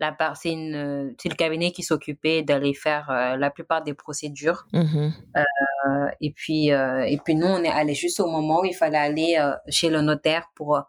[0.00, 4.66] la c'est une, c'est le cabinet qui s'occupait d'aller faire euh, la plupart des procédures.
[4.72, 8.64] Mmh euh, et puis, euh, et puis nous, on est allé juste au moment où
[8.64, 10.82] il fallait aller chez le notaire pour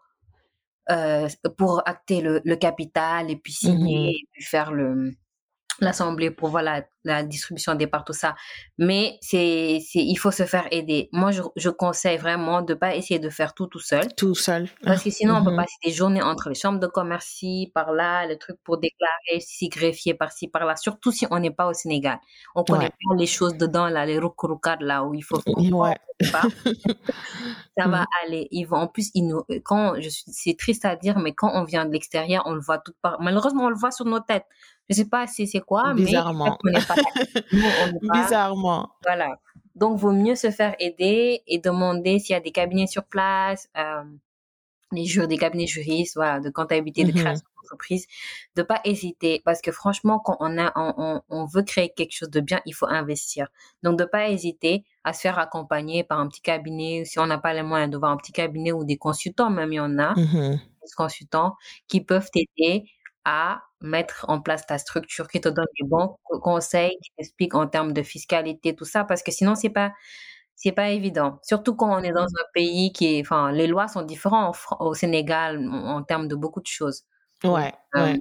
[1.56, 5.12] pour acter le, le capital et puis signer et puis faire le
[5.80, 8.34] l'assemblée pour voir la, distribution des parts, tout ça.
[8.78, 11.08] Mais c'est, c'est, il faut se faire aider.
[11.12, 14.12] Moi, je, je conseille vraiment de pas essayer de faire tout tout seul.
[14.14, 14.68] Tout seul.
[14.84, 15.56] Parce que sinon, on peut mhm.
[15.56, 17.30] passer des journées entre les chambres de commerce
[17.74, 20.76] par là, le truc pour déclarer, si greffier par-ci, par-là.
[20.76, 22.18] Surtout si on n'est pas au Sénégal.
[22.54, 25.96] On connaît pas les choses dedans, là, les roukourkades, là, où il faut ouais.
[26.32, 26.42] pas.
[27.78, 28.06] ça va mhm.
[28.24, 28.48] aller.
[28.50, 31.50] Ils vont, en plus, ils nous, quand, je suis, c'est triste à dire, mais quand
[31.54, 33.20] on vient de l'extérieur, on le voit tout part.
[33.20, 34.46] Malheureusement, on le voit sur nos têtes.
[34.88, 36.58] Je sais pas si c'est quoi, Bizarrement.
[36.64, 36.72] mais
[38.08, 38.90] pas, Bizarrement.
[39.04, 39.38] Voilà.
[39.74, 43.68] Donc, vaut mieux se faire aider et demander s'il y a des cabinets sur place,
[43.76, 44.02] euh,
[44.92, 48.06] les jures, des cabinets juristes, voilà, de comptabilité, de mmh création d'entreprise,
[48.56, 52.30] de pas hésiter parce que franchement, quand on a, on, on, veut créer quelque chose
[52.30, 53.48] de bien, il faut investir.
[53.82, 57.38] Donc, de pas hésiter à se faire accompagner par un petit cabinet, si on n'a
[57.38, 59.98] pas les moyens de voir un petit cabinet ou des consultants, même il y en
[59.98, 61.56] a, mmh des consultants
[61.88, 62.84] qui peuvent t'aider
[63.24, 67.66] à mettre en place ta structure, qui te donne des bons conseils, qui t'explique en
[67.66, 69.92] termes de fiscalité, tout ça, parce que sinon, c'est pas,
[70.54, 71.38] c'est pas évident.
[71.42, 74.94] Surtout quand on est dans un pays qui est, enfin, les lois sont différentes au
[74.94, 77.04] Sénégal en, termes de beaucoup de choses.
[77.44, 78.20] Ouais, euh, ouais.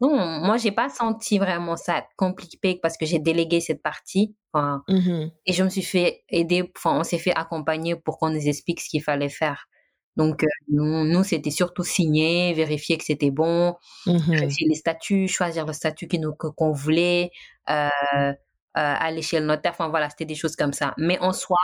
[0.00, 4.34] Non, moi, j'ai pas senti vraiment ça compliqué parce que j'ai délégué cette partie.
[4.52, 8.30] Enfin, mmh Et je me suis fait aider, enfin, on s'est fait accompagner pour qu'on
[8.30, 9.68] nous explique ce qu'il fallait faire.
[10.16, 15.66] Donc, euh, nous, c'était surtout signer, vérifier que c'était bon, mmh vérifier les statuts, choisir
[15.66, 17.30] le statut qui nous, qu'on voulait,
[17.68, 18.32] euh, euh,
[18.74, 19.72] aller chez le notaire.
[19.72, 20.94] Enfin, voilà, c'était des choses comme ça.
[20.96, 21.58] Mais en soi,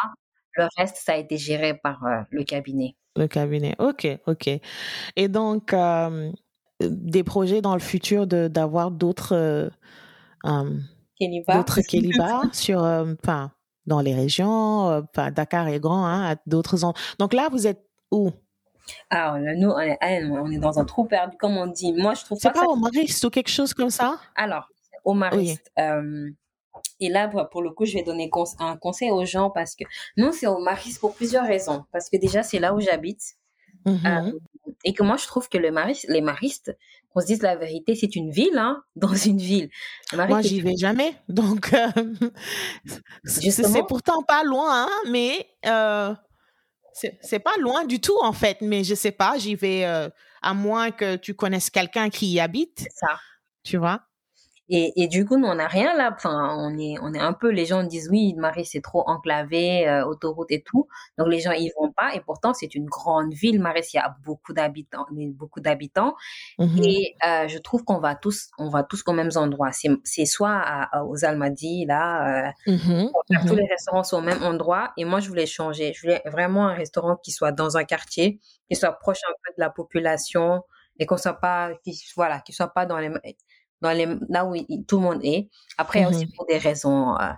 [0.57, 2.95] le reste, ça a été géré par le cabinet.
[3.17, 4.51] Le cabinet, ok, ok.
[5.17, 5.75] Et donc,
[6.81, 9.71] des projets dans le futur de, d'avoir d'autres...
[10.45, 13.53] d'autres Kéliba sur, enfin,
[13.87, 16.79] dans les régions, enfin, Dakar est grand, hein, d'autres
[17.19, 18.31] Donc là, vous êtes où?
[19.11, 21.93] Alors, nous, on est, on est, dans un trou perdu, comme on dit.
[21.93, 22.53] Moi, je trouve pas.
[22.55, 24.19] C'est pas, au Mariste ou quelque chose comme ça?
[24.35, 24.69] Alors,
[25.05, 25.71] au Mariste.
[25.79, 26.31] Euh,
[27.01, 29.85] et là, pour le coup, je vais donner un conseil aux gens parce que
[30.17, 31.85] nous, c'est au Mariste pour plusieurs raisons.
[31.93, 33.23] Parce que déjà, c'est là où j'habite.
[33.87, 34.29] Mm-hmm.
[34.29, 34.39] Euh,
[34.85, 36.77] et que moi, je trouve que le Mariste, les Maristes,
[37.13, 39.69] qu'on se dise la vérité, c'est une ville, hein, dans une ville.
[40.15, 41.15] Moi, j'y vais jamais.
[41.29, 41.89] Donc, euh,
[43.25, 45.47] c'est pourtant pas loin, hein, mais
[46.93, 50.09] c'est pas loin du tout, en fait, mais je sais pas, j'y vais euh,
[50.43, 52.87] à moins que tu connaisses quelqu'un qui y habite.
[52.95, 53.19] ça.
[53.65, 54.03] Tu vois?
[54.69, 56.11] Et, et du coup, nous, on n'a rien là.
[56.15, 59.89] Enfin, on est, on est un peu, les gens disent oui, Marie, c'est trop enclavé,
[59.89, 60.89] euh, autoroute et tout.
[61.19, 62.15] Donc, les gens, ils vont pas.
[62.15, 66.15] Et pourtant, c'est une grande ville, Marie, il y a beaucoup d'habitants, beaucoup d'habitants.
[66.59, 69.71] Mmh et euh, je trouve qu'on va tous, on va tous aux mêmes endroits.
[70.05, 74.43] C'est soit à, aux Almadies, là, euh, mmh mmh tous les restaurants sont au même
[74.43, 74.93] endroit.
[74.97, 75.93] Et moi, je voulais changer.
[75.95, 78.41] Je voulais vraiment un restaurant qui soit dans un quartier,
[78.71, 80.63] qui soit proche un peu de la population
[80.99, 83.11] et qu'on soit pas, qui, voilà, qui soit pas dans les,
[83.83, 84.55] dans les, là où
[84.87, 85.49] tout le monde est.
[85.77, 87.33] Après, aussi mmh pour des raisons euh,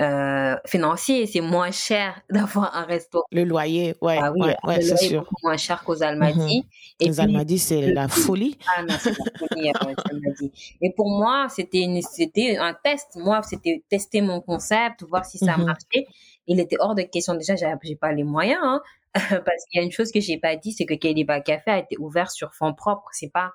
[0.00, 3.22] euh, financières, c'est moins cher d'avoir un resto.
[3.30, 5.22] Le loyer, ouais, ah oui, ouais, c'est sûr.
[5.22, 6.60] Est moins cher qu'aux Almadies.
[6.60, 8.58] Mmh et les Almadies, c'est la folie.
[8.76, 13.16] Ah non, c'est la folie Et pour moi, c'était c'était un test.
[13.16, 16.06] Moi, c'était tester mon concept, voir si ça mmh marchait.
[16.46, 17.34] Il était hors de question.
[17.34, 18.82] Déjà, j'ai pas les moyens, hein,
[19.14, 21.78] parce qu'il y a une chose que j'ai pas dit, c'est que Keliba Café a
[21.78, 23.08] été ouvert sur fonds propres.
[23.12, 23.52] C'est pas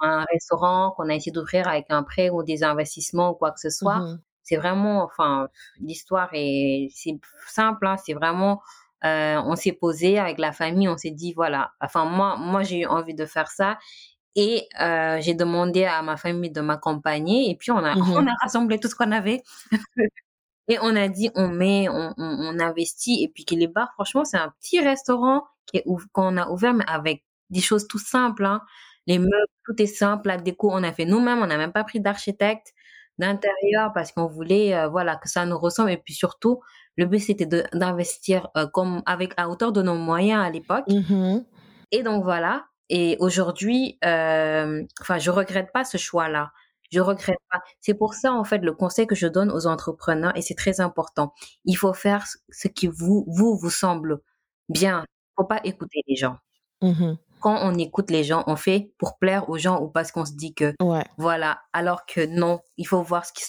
[0.00, 3.60] un restaurant qu'on a essayé d'ouvrir avec un prêt ou des investissements ou quoi que
[3.60, 3.98] ce soit.
[4.00, 4.18] Mmh
[4.48, 7.18] c'est vraiment, enfin, l'histoire est, c'est
[7.48, 8.62] simple, hein, c'est vraiment,
[9.04, 12.80] euh, on s'est posé avec la famille, on s'est dit voilà, enfin moi, moi j'ai
[12.80, 13.78] eu envie de faire ça
[14.34, 18.26] et euh, j'ai demandé à ma famille de m'accompagner et puis on a, mmh on
[18.26, 19.42] a rassemblé tout ce qu'on avait.
[20.70, 23.24] Et on a dit, on met, on, on, on investit.
[23.24, 25.44] Et puis que les bars, franchement, c'est un petit restaurant
[26.12, 28.44] qu'on a ouvert, mais avec des choses tout simples.
[28.44, 28.60] Hein.
[29.08, 29.32] Les meubles,
[29.66, 30.28] tout est simple.
[30.28, 31.40] La déco, on a fait nous-mêmes.
[31.42, 32.74] On n'a même pas pris d'architecte
[33.18, 35.90] d'intérieur parce qu'on voulait, euh, voilà, que ça nous ressemble.
[35.90, 36.60] Et puis surtout,
[36.96, 40.84] Le but, c'était d'investir euh, comme avec à hauteur de nos moyens à l'époque.
[40.88, 41.44] Mhm.
[41.92, 42.66] Et donc voilà.
[42.90, 46.52] Et aujourd'hui, euh, enfin, je regrette pas ce choix-là.
[46.90, 47.60] Je regrette pas.
[47.80, 50.80] C'est pour ça, en fait, le conseil que je donne aux entrepreneurs, et c'est très
[50.80, 51.34] important.
[51.64, 54.20] Il faut faire ce qui vous, vous, vous semble
[54.68, 55.04] bien.
[55.36, 56.38] Faut pas écouter les gens.
[56.82, 57.18] Mhm.
[57.40, 60.32] Quand on écoute les gens, on fait pour plaire aux gens ou parce qu'on se
[60.32, 61.04] dit que Ouais.
[61.16, 61.60] voilà.
[61.72, 63.44] Alors que non, il faut voir ce qui,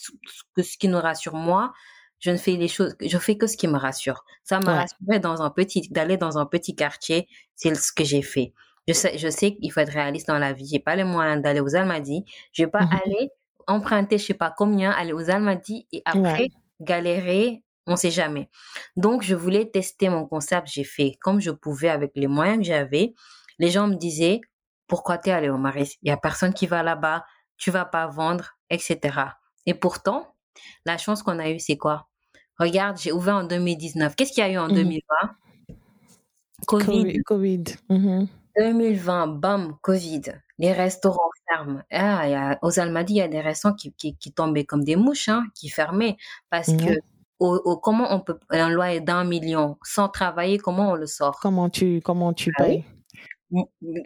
[0.64, 1.34] ce qui nous rassure.
[1.36, 1.72] Moi,
[2.20, 4.24] je ne fais les choses, je fais que ce qui me rassure.
[4.44, 4.78] Ça m'a Ouais.
[4.80, 7.28] rassuré dans un petit, d'aller dans un petit quartier.
[7.56, 8.54] C'est ce que j'ai fait.
[8.88, 10.68] Je sais, je sais qu'il faut être réaliste dans la vie.
[10.68, 12.26] J'ai pas les moyens d'aller aux Almadies.
[12.54, 13.00] Je vais pas Mhm.
[13.06, 13.30] aller
[13.68, 16.50] emprunter, je sais pas combien, aller aux Almadies et après Ouais.
[16.82, 17.64] galérer.
[17.88, 18.50] On sait jamais.
[18.98, 20.68] Donc, je voulais tester mon concept.
[20.68, 23.14] J'ai fait comme je pouvais avec les moyens que j'avais.
[23.60, 24.42] Les gens me disaient,
[24.88, 25.98] pourquoi t'es allé au Maris?
[26.02, 27.26] Il y a personne qui va là-bas.
[27.58, 29.38] Tu vas pas vendre, etc.
[29.66, 30.34] Et pourtant,
[30.86, 32.08] la chance qu'on a eue, c'est quoi?
[32.58, 34.16] Regarde, j'ai ouvert en 2019.
[34.16, 34.76] Qu'est-ce qu'il y a eu en Mhm.
[34.76, 35.36] 2020?
[36.68, 36.86] Covid.
[36.86, 37.24] Covid.
[37.24, 37.64] Covid.
[37.90, 38.28] Mhm.
[38.58, 40.22] 2020, bam, Covid.
[40.58, 41.82] Les restaurants ferment.
[41.92, 44.66] Ah, il y a, aux Almadies, il y a des restaurants qui, qui, qui tombaient
[44.66, 46.18] comme des mouches, hein, qui fermaient.
[46.50, 46.78] Parce Mhm.
[46.86, 46.92] que,
[47.40, 51.40] au, au- comment on peut, un loyer d'un million sans travailler, comment on le sort?
[51.42, 52.84] Comment tu, comment tu Ah oui.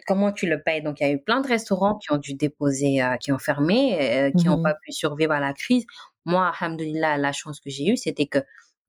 [0.06, 0.82] Comment tu le payes?
[0.82, 3.38] Donc, il y a eu plein de restaurants qui ont dû déposer, euh, qui ont
[3.38, 4.62] fermé, euh, qui n'ont Mhm.
[4.62, 5.84] pas pu survivre à la crise.
[6.24, 8.38] Moi, alhamdoulilah, la chance que j'ai eue, c'était que,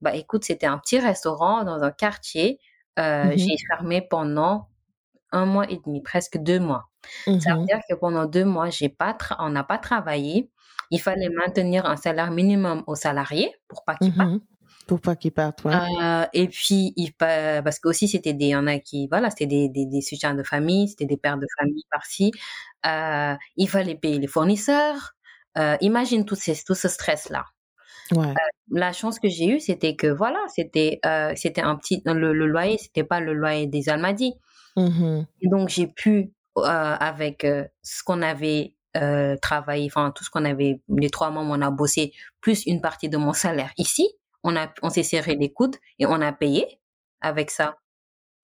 [0.02, 2.60] bah, écoute, c'était un petit restaurant dans un quartier.
[3.00, 3.38] Euh, Mhm.
[3.38, 4.70] J'ai fermé pendant
[5.32, 6.86] un mois et demi, presque deux mois.
[7.40, 10.52] Ça veut dire que pendant deux mois, j'ai pas on n'a pas travaillé.
[10.92, 14.32] Il fallait maintenir un salaire minimum aux salariés pour pas qu'ils partent.
[14.88, 15.74] Pour pas qu'ils partent, ouais.
[15.74, 19.32] Euh, et puis, il, pa- parce que aussi, c'était des, y en a qui, voilà,
[19.32, 22.32] c'était des, des, des soutiens de famille, c'était des pères de famille par-ci.
[22.86, 25.16] Euh, il fallait payer les fournisseurs.
[25.58, 27.46] Euh, imagine tout, ces, tout ce stress-là.
[28.12, 28.34] Ouais.
[28.70, 31.00] La chance que j'ai eue, c'était que, voilà, c'était,
[31.36, 34.36] c'était un petit, le, le loyer, c'était pas le loyer des Almadies.
[34.76, 35.26] Mhm.
[35.42, 37.48] Et donc, j'ai pu, avec
[37.82, 38.76] ce qu'on avait
[39.42, 42.82] travaillé, enfin, tout ce qu'on avait, les trois mois où on a bossé, plus une
[42.82, 44.08] partie de mon salaire ici,
[44.46, 46.80] on, a, on s'est serré les coudes et on a payé
[47.20, 47.78] avec ça.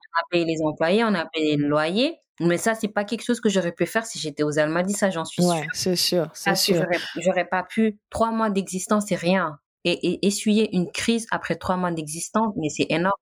[0.02, 2.18] On a payé les employés, on a payé le loyer.
[2.39, 5.10] Mais ça, c'est pas quelque chose que j'aurais pu faire si j'étais aux Almadies, ça,
[5.12, 5.70] j'en suis Ouais, sûre.
[5.74, 6.86] c'est sûr, c'est sûr.
[7.18, 9.60] j'aurais, pas pu, trois mois d'existence, c'est rien.
[9.84, 13.14] Et, et essuyer une crise après trois mois d'existence, mais c'est énorme.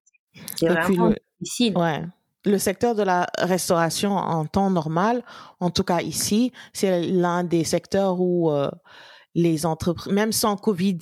[0.56, 1.78] C'est vraiment le, difficile.
[1.78, 2.02] ouais.
[2.46, 5.24] Le secteur de la restauration en temps normal,
[5.60, 8.72] en tout cas ici, c'est l'un des secteurs où euh,
[9.36, 11.00] les entreprises, même sans Covid,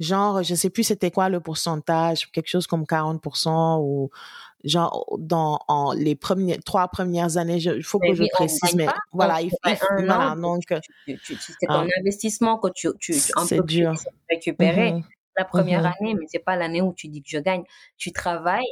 [0.00, 4.10] genre, je sais plus c'était quoi le pourcentage, quelque chose comme 40% ou
[4.64, 8.28] genre dans en, les premières trois premières années, je- il faut Mais que je oui,
[8.34, 8.94] on précise, mais pas.
[9.12, 13.46] voilà, il, un voilà, an, donc c'est ah, ton investissement que tu, tu, tu un
[13.46, 13.94] c'est peu plus dur.
[14.30, 15.02] récupérer Mhm,
[15.36, 17.64] la première mhm, année, mais c'est pas l'année où tu dis que je gagne.
[17.96, 18.64] Tu travailles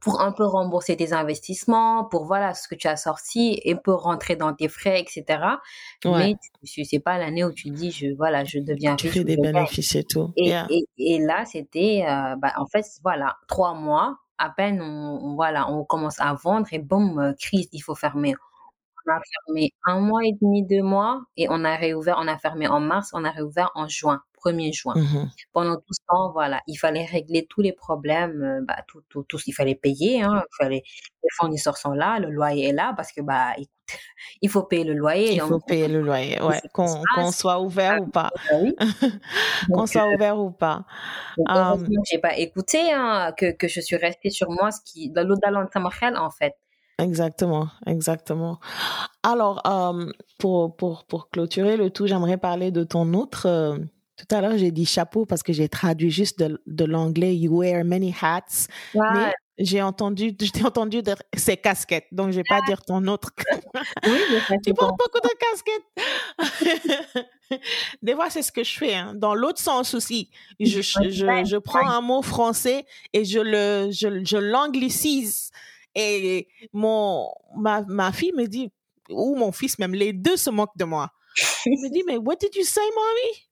[0.00, 4.02] pour un peu rembourser tes investissements, pour voilà ce que tu as sorti et pour
[4.02, 5.60] rentrer dans tes frais, etc.
[6.04, 9.18] ouais, Mais tu- c'est pas l'année où tu dis je voilà je deviens tu riche
[9.18, 10.32] fais des bénéfices et tout.
[10.36, 10.66] Et, Yeah.
[10.70, 15.34] et, et là, c'était, euh, bah, en fait, voilà, trois mois, à peine, on, on-
[15.34, 18.34] voilà, on commence à vendre et boum, euh, crise, il faut fermer.
[19.06, 22.38] On a fermé un mois et demi, deux mois, et on a réouvert, on a
[22.38, 24.94] fermé en mars, on a réouvert en juin, 1er juin.
[24.96, 29.02] Mhm, Pendant tout ce temps, voilà, il fallait régler tous les problèmes, euh, bah, tout,
[29.08, 30.82] tout, tout, il fallait payer, hein, il fallait,
[31.22, 33.70] les fournisseurs sont là, le loyer est là, parce que, bah, écoute,
[34.42, 37.38] il faut payer le loyer, Il faut on payer le loyer, ouais, qu'on passe.
[37.38, 38.74] soit ouvert ou pas, Ah oui.
[39.70, 40.84] qu'on Donc, soit euh, ouvert ou pas.
[41.36, 45.10] Donc, Um, j'ai pas écouté, hein, que, que je suis restée sur moi, ce qui,
[45.10, 45.26] dans
[45.72, 46.54] Samakhel, en fait.
[46.98, 48.58] exactement, exactement.
[49.22, 49.62] Alors,
[50.38, 53.46] pour, pour, pour clôturer le tout, j'aimerais parler de ton autre.
[54.18, 57.58] Tout à l'heure, j'ai dit chapeau parce que j'ai traduit juste de, de l'anglais You
[57.60, 58.66] wear many hats,
[59.14, 63.06] mais j'ai entendu, je t'ai entendu dire c'est casquette, donc je vais pas dire ton
[63.06, 63.30] autre.
[64.06, 64.18] Oui,
[64.64, 67.22] Tu portes beaucoup de casquettes.
[68.02, 68.94] Des fois, c'est ce que je fais.
[68.94, 69.14] hein.
[69.14, 73.90] Dans l'autre sens aussi, je, je, je, je prends un mot français et je le,
[73.90, 75.50] je, je l'anglicise.
[75.94, 78.70] Et mon, ma, ma fille me dit,
[79.10, 81.10] ou mon fils même, les deux se moquent de moi.
[81.66, 83.47] Il me dit, mais what did you say, mommy?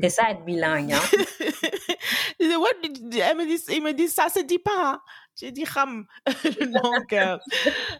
[0.00, 1.00] C'est ça, être bilingue, hein.
[2.40, 4.70] Elle me dit, il me dit, ça se dit pas.
[4.76, 5.00] hein.
[5.38, 6.06] J'ai dit, Ram.
[6.60, 7.38] donc, euh,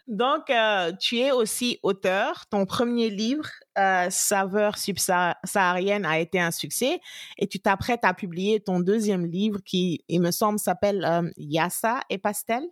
[0.06, 2.44] donc euh, tu es aussi auteur.
[2.50, 3.48] Ton premier livre,
[3.78, 7.00] euh, Saveur subsaharienne, a été un succès.
[7.38, 12.18] Et tu t'apprêtes à publier ton deuxième livre qui, il me semble, s'appelle Yassa et
[12.18, 12.64] Pastel,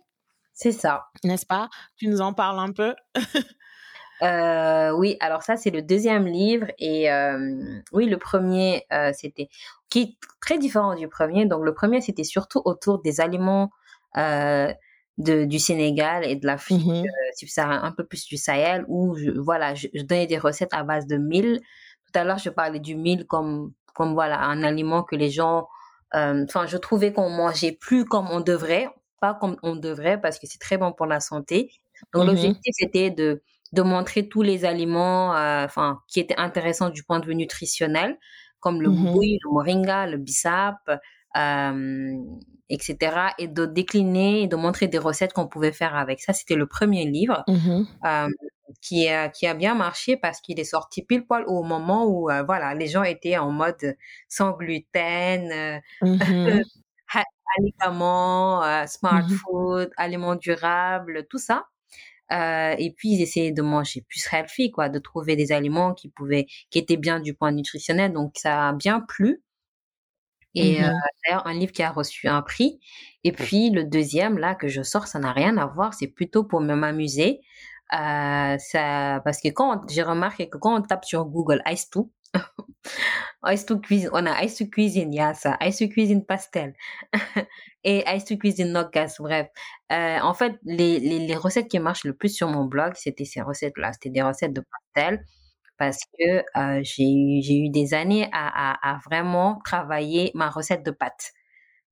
[0.53, 1.05] C'est ça.
[1.23, 1.69] n'est-ce pas?
[1.97, 2.93] Tu nous en parles un peu?
[4.23, 6.67] Euh, oui, alors ça, c'est le deuxième livre.
[6.77, 9.49] Et euh, oui, le premier, euh, c'était
[9.89, 11.45] qui est très différent du premier.
[11.45, 13.71] Donc, le premier, c'était surtout autour des aliments
[14.15, 17.05] de, du Sénégal et de l'Afrique
[17.35, 21.07] subsaharienne, un peu plus du Sahel, où je, voilà, je, donnais des recettes à base
[21.07, 21.61] de mil.
[22.05, 25.67] Tout à l'heure, je parlais du mil comme, comme voilà, un aliment que les gens,
[26.13, 30.47] enfin, je trouvais qu'on mangeait plus comme on devrait, pas comme on devrait, parce que
[30.47, 31.71] c'est très bon pour la santé.
[32.13, 33.41] Donc, mmh l'objectif, c'était de
[33.71, 38.17] de montrer tous les aliments euh, enfin qui étaient intéressants du point de vue nutritionnel
[38.59, 40.77] comme le mmh le moringa, le bissap,
[41.35, 42.13] euh,
[42.69, 43.15] etc.
[43.39, 46.21] Et de décliner et de montrer des recettes qu'on pouvait faire avec.
[46.21, 48.27] Ça, c'était le premier livre mmh euh,
[48.81, 52.29] qui, a, qui a bien marché parce qu'il est sorti pile poil au moment où
[52.45, 53.95] voilà, les gens étaient en mode
[54.29, 56.61] sans gluten, mmh
[57.59, 61.65] aliments, smart food, aliments durables, tout ça.
[62.31, 66.09] Euh, et puis ils essayaient de manger plus healthy, quoi, de trouver des aliments qui
[66.09, 68.13] pouvaient, qui étaient bien du point nutritionnel.
[68.13, 69.43] Donc ça a bien plu.
[70.53, 70.93] Et euh, mmh
[71.25, 72.79] d'ailleurs un livre qui a reçu un prix.
[73.23, 75.93] Et puis le deuxième là que je sors, ça n'a rien à voir.
[75.93, 77.41] C'est plutôt pour m'amuser.
[77.93, 82.09] Euh, ça, parce que quand j'ai remarqué que quand on tape sur Google Ice to
[83.43, 85.57] Ice to cuisine, on a Ice to cuisine, il y a ça.
[85.61, 86.73] Ice to cuisine pastel.
[87.83, 89.47] et Ice to cuisine nogas, bref.
[89.91, 93.41] Euh, en fait, les, les, recettes qui marchent le plus sur mon blog, c'était ces
[93.41, 93.93] recettes-là.
[93.93, 95.25] C'était des recettes de pastel
[95.77, 100.83] parce que euh, j'ai eu, j'ai eu des années à, à vraiment travailler ma recette
[100.83, 101.33] de pâte.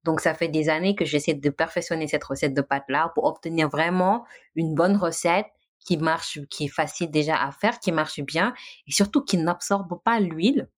[0.04, 3.70] Donc, ça fait des années que j'essaie de perfectionner cette recette de pâte-là pour obtenir
[3.70, 4.26] vraiment
[4.56, 5.48] une bonne recette
[5.86, 8.54] qui marche, qui est facile déjà à faire, qui marche bien
[8.88, 10.70] et surtout qui n'absorbe pas l'huile.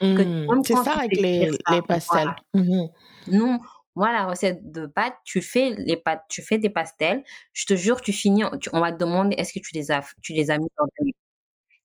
[0.00, 2.34] Mmh, c'est ça avec les, les pastels.
[2.54, 2.86] Mmh
[3.26, 3.60] non,
[3.96, 7.22] moi, la recette de pâtes, tu fais les pâtes, tu fais des pastels.
[7.52, 10.32] Je te jure, tu finis, on va te demander est-ce que tu les as, tu
[10.32, 10.86] les as mis dans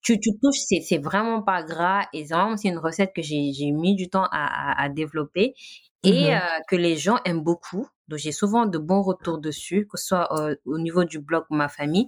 [0.01, 3.51] tu, tu touches, c'est, c'est vraiment pas gras et vraiment, c'est une recette que j'ai,
[3.53, 5.55] j'ai mis du temps à, à, développer
[6.03, 7.87] et mmh euh, que les gens aiment beaucoup.
[8.07, 11.45] Donc, j'ai souvent de bons retours dessus, que ce soit euh, au niveau du blog
[11.49, 12.07] ma famille.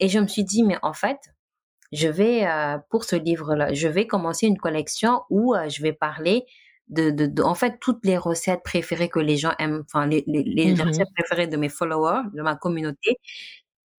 [0.00, 1.18] Et je me suis dit, mais en fait,
[1.92, 6.46] je vais, euh, pour ce livre-là, je vais commencer une collection où je vais parler
[6.88, 10.42] de, de, en fait, toutes les recettes préférées que les gens aiment, enfin, les, les,
[10.42, 13.16] les mmh recettes préférées de mes followers, de ma communauté.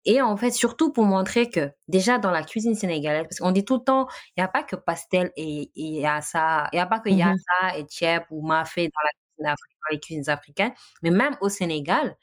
[0.06, 3.66] Et en fait, surtout pour montrer que déjà dans la cuisine sénégalaise, parce qu'on dit
[3.66, 6.86] tout le temps, il n'y a pas que pastel et, et yassa, il n'y a
[6.86, 10.30] pas que mmh yassa et tchèp ou mafé dans la cuisine africaine, dans les cuisines
[10.30, 10.74] africaines,
[11.04, 12.16] mais même au Sénégal,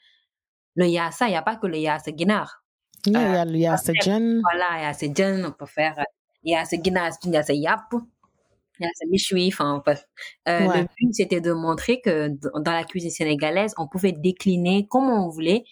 [0.75, 2.63] le yassa, il n'y a pas que le yassa guinard.
[3.05, 4.41] Il y a le yassa jen.
[4.41, 6.03] Voilà, yassa jen, on peut faire
[6.43, 7.93] yassa guinard, yassa yap.
[9.47, 9.83] Enfin,
[10.47, 15.09] euh, Le but, c'était de montrer que dans la cuisine sénégalaise, on pouvait décliner comme
[15.09, 15.63] on voulait,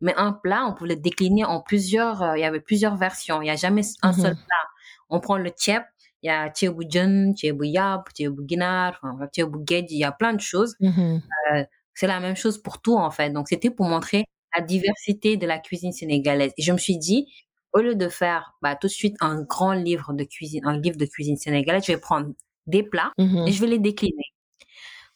[0.00, 3.40] mais un plat, on pouvait le décliner en plusieurs, euh, il y avait plusieurs versions.
[3.40, 4.68] Il n'y a jamais un seul mmh plat.
[5.08, 5.84] On prend le tchèp,
[6.22, 9.00] il y a yap, tchebu guinar,
[9.32, 10.74] tchebu il y a plein de choses.
[10.80, 11.18] Mmh
[11.52, 11.64] euh,
[11.94, 13.30] c'est la même chose pour tout, en fait.
[13.30, 16.52] Donc, c'était pour montrer la diversité de la cuisine sénégalaise.
[16.56, 17.26] Et je me suis dit,
[17.72, 20.96] au lieu de faire bah, tout de suite un grand livre de cuisine, un livre
[20.96, 22.28] de cuisine sénégalaise, je vais prendre
[22.66, 24.24] des plats mmh et je vais les décliner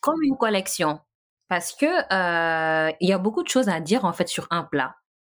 [0.01, 1.01] comme une collection
[1.49, 4.65] parce que euh, il y a beaucoup de choses à dire en fait sur un
[4.65, 4.97] plat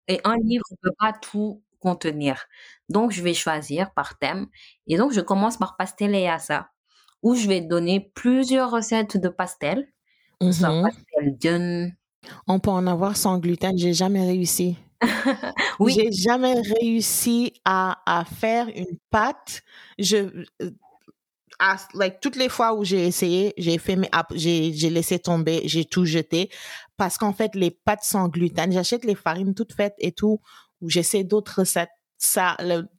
[0.08, 2.46] et un livre ne peut pas tout contenir.
[2.88, 4.46] Donc je vais choisir par thème
[4.86, 6.70] et donc je commence par pastel et assa
[7.22, 9.86] où je vais donner plusieurs recettes de pastel.
[10.40, 11.96] Pastel
[12.46, 14.76] On peut en avoir sans gluten, j'ai jamais réussi.
[15.80, 15.94] oui.
[15.94, 19.62] J'ai jamais réussi à, à faire une pâte.
[19.98, 20.44] Je,
[21.94, 23.98] like, toutes les fois où j'ai essayé, j'ai fait
[24.34, 26.50] j'ai, j'ai laissé tomber, j'ai tout jeté.
[26.96, 30.40] Parce qu'en fait, les pâtes sans gluten, j'achète les farines toutes faites et tout,
[30.80, 31.90] ou j'essaie d'autres recettes.
[32.18, 32.56] Ça,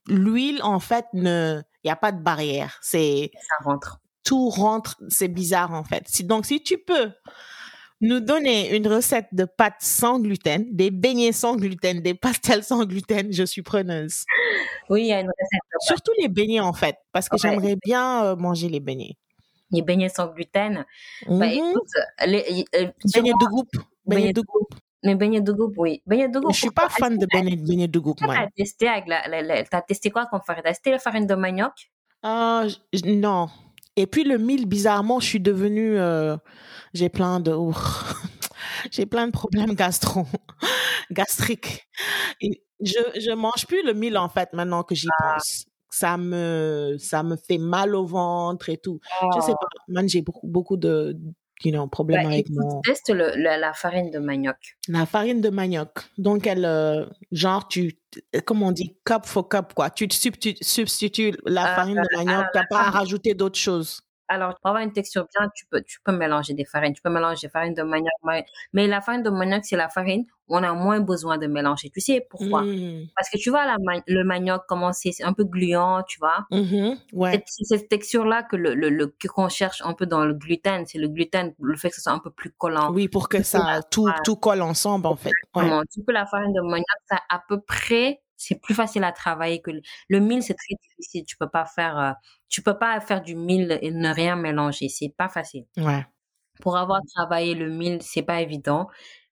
[0.07, 2.77] l'huile, en fait, ne, il n'y a pas de barrière.
[2.81, 3.99] C'est, ça rentre.
[4.23, 6.03] Tout rentre, c'est bizarre, en fait.
[6.07, 7.11] Si, donc, si tu peux
[8.01, 12.85] nous donner une recette de pâtes sans gluten, des beignets sans gluten, des pastels sans
[12.85, 14.25] gluten, je suis preneuse.
[14.89, 15.61] Oui, il y a une recette.
[15.81, 19.17] Surtout les beignets, en fait, parce que j'aimerais bien euh, manger les beignets.
[19.71, 20.85] Les beignets sans gluten.
[21.27, 21.51] Bah, mhm.
[21.51, 21.89] écoute,
[22.25, 23.75] les, euh, beignets de groupe.
[24.05, 24.75] Beignets de groupe.
[25.05, 26.01] De groupe, oui.
[26.07, 26.53] Groupe.
[26.53, 28.35] Je suis pas fan de groupe, moi.
[28.35, 30.63] T'as testé avec la, t'as testé quoi comme farine?
[30.63, 31.73] T'as testé la farine de manioc?
[32.25, 32.69] Euh,
[33.05, 33.49] non.
[33.95, 36.35] Et puis le mille, bizarrement, je suis devenue, euh,
[36.93, 37.55] j'ai plein de,
[38.91, 40.25] j'ai plein de problèmes gastro,
[41.11, 41.87] gastriques.
[42.41, 45.33] Et je, je mange plus le mille en fait maintenant que j'y ah.
[45.35, 45.65] pense.
[45.91, 48.99] Ça me, ça me fait mal au ventre et tout.
[49.35, 49.57] Je sais oh.
[49.61, 49.67] pas.
[49.87, 51.17] Man, j'ai beaucoup, beaucoup de,
[51.63, 52.81] you know, problème Bah, avec mon...
[52.85, 54.57] le- le- la farine de manioc.
[54.87, 55.89] La farine de manioc.
[56.17, 57.97] Donc, elle, euh, genre, tu,
[58.45, 59.89] comment on dit, cup for cup, quoi.
[59.89, 63.33] Tu te substitu- substitues la Euh, farine de manioc, alors, t'as la pas à rajouter
[63.33, 64.01] d'autres choses.
[64.27, 66.93] Alors, pour avoir une texture bien, tu peux, tu peux mélanger des farines.
[66.93, 68.11] Tu peux mélanger des farines de manioc.
[68.23, 68.41] ma-
[68.73, 71.89] Mais la farine de manioc, c'est la farine où on a moins besoin de mélanger.
[71.91, 72.63] Tu sais pourquoi?
[72.63, 73.07] Mm.
[73.15, 76.45] Parce que tu vois, la le manioc, comment c'est, c'est un peu gluant, tu vois?
[77.13, 77.43] Ouais.
[77.47, 80.85] C'est cette texture-là que le, le, le- que qu'on cherche un peu dans le gluten.
[80.87, 82.91] C'est le gluten, le fait que ce soit un peu plus collant.
[82.91, 85.29] Oui, pour que ça, tout, tout colle ensemble, en fait.
[85.29, 85.33] Ouais.
[85.53, 89.11] Comment Du coup, la farine de manioc, ça à peu près, c'est plus facile à
[89.11, 91.25] travailler que le, le mil, c'est très difficile.
[91.25, 92.11] Tu peux pas faire, euh,
[92.49, 94.89] tu peux pas faire du mil et ne rien mélanger.
[94.89, 95.65] C'est pas facile.
[95.77, 96.05] Ouais.
[96.61, 98.87] Pour avoir travaillé le mil, c'est pas évident.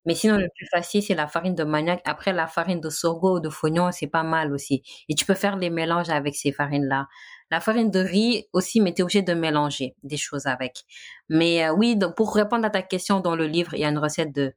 [0.05, 2.01] Mais sinon, le plus facile, c'est la farine de manioc.
[2.05, 4.83] Après, la farine de sorgho ou de fognon, c'est pas mal aussi.
[5.07, 7.07] Et tu peux faire les mélanges avec ces farines-là.
[7.51, 10.83] La farine de riz aussi, mais t'es obligé de mélanger des choses avec.
[11.29, 13.89] Mais euh, oui, donc, pour répondre à ta question, dans le livre, il y a
[13.89, 14.53] une recette de,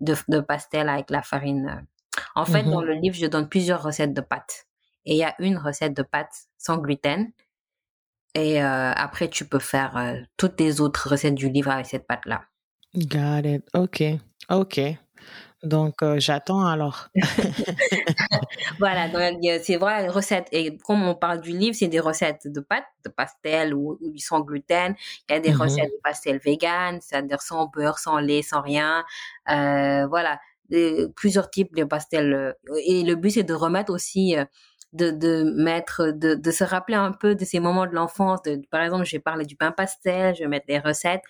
[0.00, 1.86] de, de pastel avec la farine.
[2.38, 2.70] En fait, Mhm.
[2.70, 4.66] dans le livre, je donne plusieurs recettes de pâtes.
[5.04, 7.30] Et il y a une recette de pâtes sans gluten.
[8.34, 12.06] Et euh, après, tu peux faire euh, toutes les autres recettes du livre avec cette
[12.06, 12.42] pâte-là.
[12.94, 13.64] Got it.
[13.74, 14.02] OK.
[14.50, 14.80] OK.
[15.64, 17.08] Donc, euh, j'attends alors.
[18.78, 19.08] Voilà,
[19.62, 20.46] c'est voilà les recettes.
[20.52, 24.14] Et comme on parle du livre, c'est des recettes de pâtes, de pastel ou, ou
[24.18, 24.94] sans gluten.
[25.28, 25.60] Il y a des Mhm.
[25.62, 29.04] recettes de pastel vegan, c'est-à-dire sans beurre, sans lait, sans rien.
[29.50, 32.32] Euh, voilà, Des- plusieurs types de pastels.
[32.34, 32.52] euh,
[32.84, 34.44] Et le but, c'est de remettre aussi, euh,
[34.92, 38.42] de, de mettre, de, de se rappeler un peu de ces moments de l'enfance.
[38.42, 41.22] De- Par exemple, je vais parler du pain pastel, je vais mettre les recettes.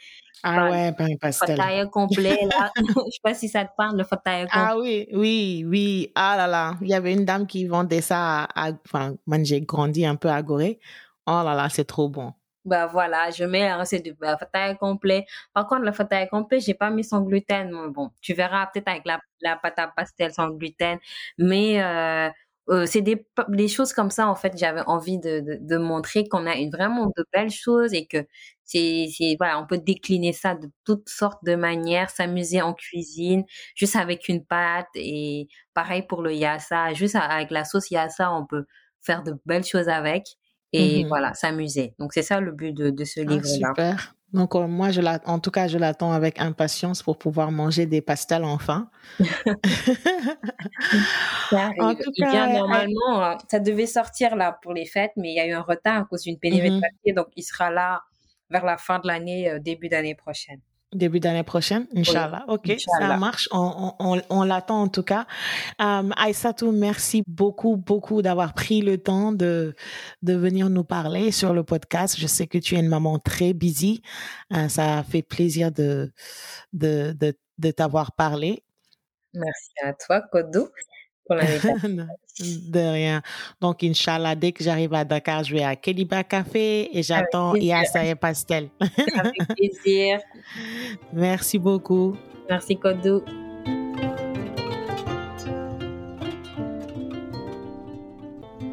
[0.44, 1.56] Ah ouais, pain pastel.
[1.56, 2.70] Fataya complet, là.
[2.76, 4.60] je sais pas si ça te parle, le fataya complet.
[4.60, 6.12] Ah oui, oui, oui.
[6.14, 6.76] Ah là là.
[6.80, 10.16] Il y avait une dame qui vendait ça à, à- enfin, moi, j'ai grandi un
[10.16, 10.78] peu à Gorée.
[11.26, 12.32] Oh là là, c'est trop bon.
[12.68, 14.38] Bah voilà, je mets la recette du bah,
[14.78, 15.24] complet.
[15.54, 17.70] Par contre, le fataya complet, j'ai pas mis son gluten.
[17.92, 20.98] Bon, tu verras peut-être avec la, pâte à pastel sans gluten.
[21.38, 22.28] Mais euh,
[22.70, 26.46] euh, c'est des, choses comme ça, en fait, j'avais envie de, de, de montrer qu'on
[26.46, 28.26] a une, vraiment de belles choses et que
[28.64, 29.08] c'est,
[29.38, 33.44] voilà, on peut décliner ça de toutes sortes de manières, s'amuser en cuisine,
[33.74, 38.46] juste avec une pâte et pareil pour le yassa, juste avec la sauce yassa, on
[38.46, 38.66] peut
[39.00, 40.24] faire de belles choses avec
[40.72, 41.08] et Mhm.
[41.08, 41.94] voilà, s'amuser.
[41.98, 43.74] Donc c'est ça le but de, de ce Ah, livre-là.
[43.74, 44.14] super.
[44.32, 47.86] Donc, euh, moi, je l'a- en tout cas, je l'attends avec impatience pour pouvoir manger
[47.86, 48.90] des pastels enfin.
[51.50, 51.70] Ça.
[51.80, 55.12] En tout Il cas, vient euh, normalement, euh, ça devait sortir là pour les fêtes,
[55.16, 57.42] mais il y a eu un retard à cause d'une pénurie de papier, donc il
[57.42, 58.02] sera là
[58.50, 60.60] vers la fin de l'année, euh, début d'année prochaine.
[60.94, 62.46] Début d'année prochaine, Inch'Allah.
[62.48, 63.46] OK, ça marche.
[63.52, 65.26] On, on, on, on l'attend en tout cas.
[65.82, 69.74] Euh, Aïssatou, merci beaucoup, beaucoup d'avoir pris le temps de,
[70.22, 72.18] de venir nous parler sur le podcast.
[72.18, 74.00] Je sais que tu es une maman très busy.
[74.54, 76.10] Euh, ça fait plaisir de,
[76.72, 78.64] de, de, de t'avoir parlé.
[79.34, 80.68] Merci à toi, Kodou,
[81.28, 81.36] pour
[82.40, 83.22] de rien.
[83.60, 87.76] Donc, Inch'Allah, dès que j'arrive à Dakar, je vais à Keliba Café et j'attends plaisir.
[87.76, 88.68] Yassa et Pastel.
[88.80, 90.18] Avec plaisir.
[91.12, 92.16] merci beaucoup.
[92.48, 93.22] Merci, Kodou.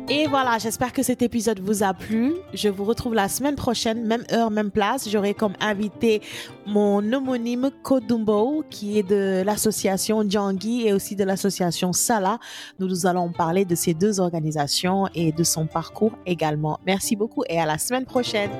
[0.08, 2.34] Et voilà, j'espère que cet épisode vous a plu.
[2.54, 5.10] Je vous retrouve la semaine prochaine, même heure, même place.
[5.10, 6.22] J'aurai comme invité
[6.68, 12.38] mon homonyme Kodumbo, qui est de l'association Djangui et aussi de l'association Sala.
[12.80, 16.80] Nous, nous allons parler de ces deux organisations et de son parcours également.
[16.86, 18.52] Merci beaucoup et à la semaine prochaine.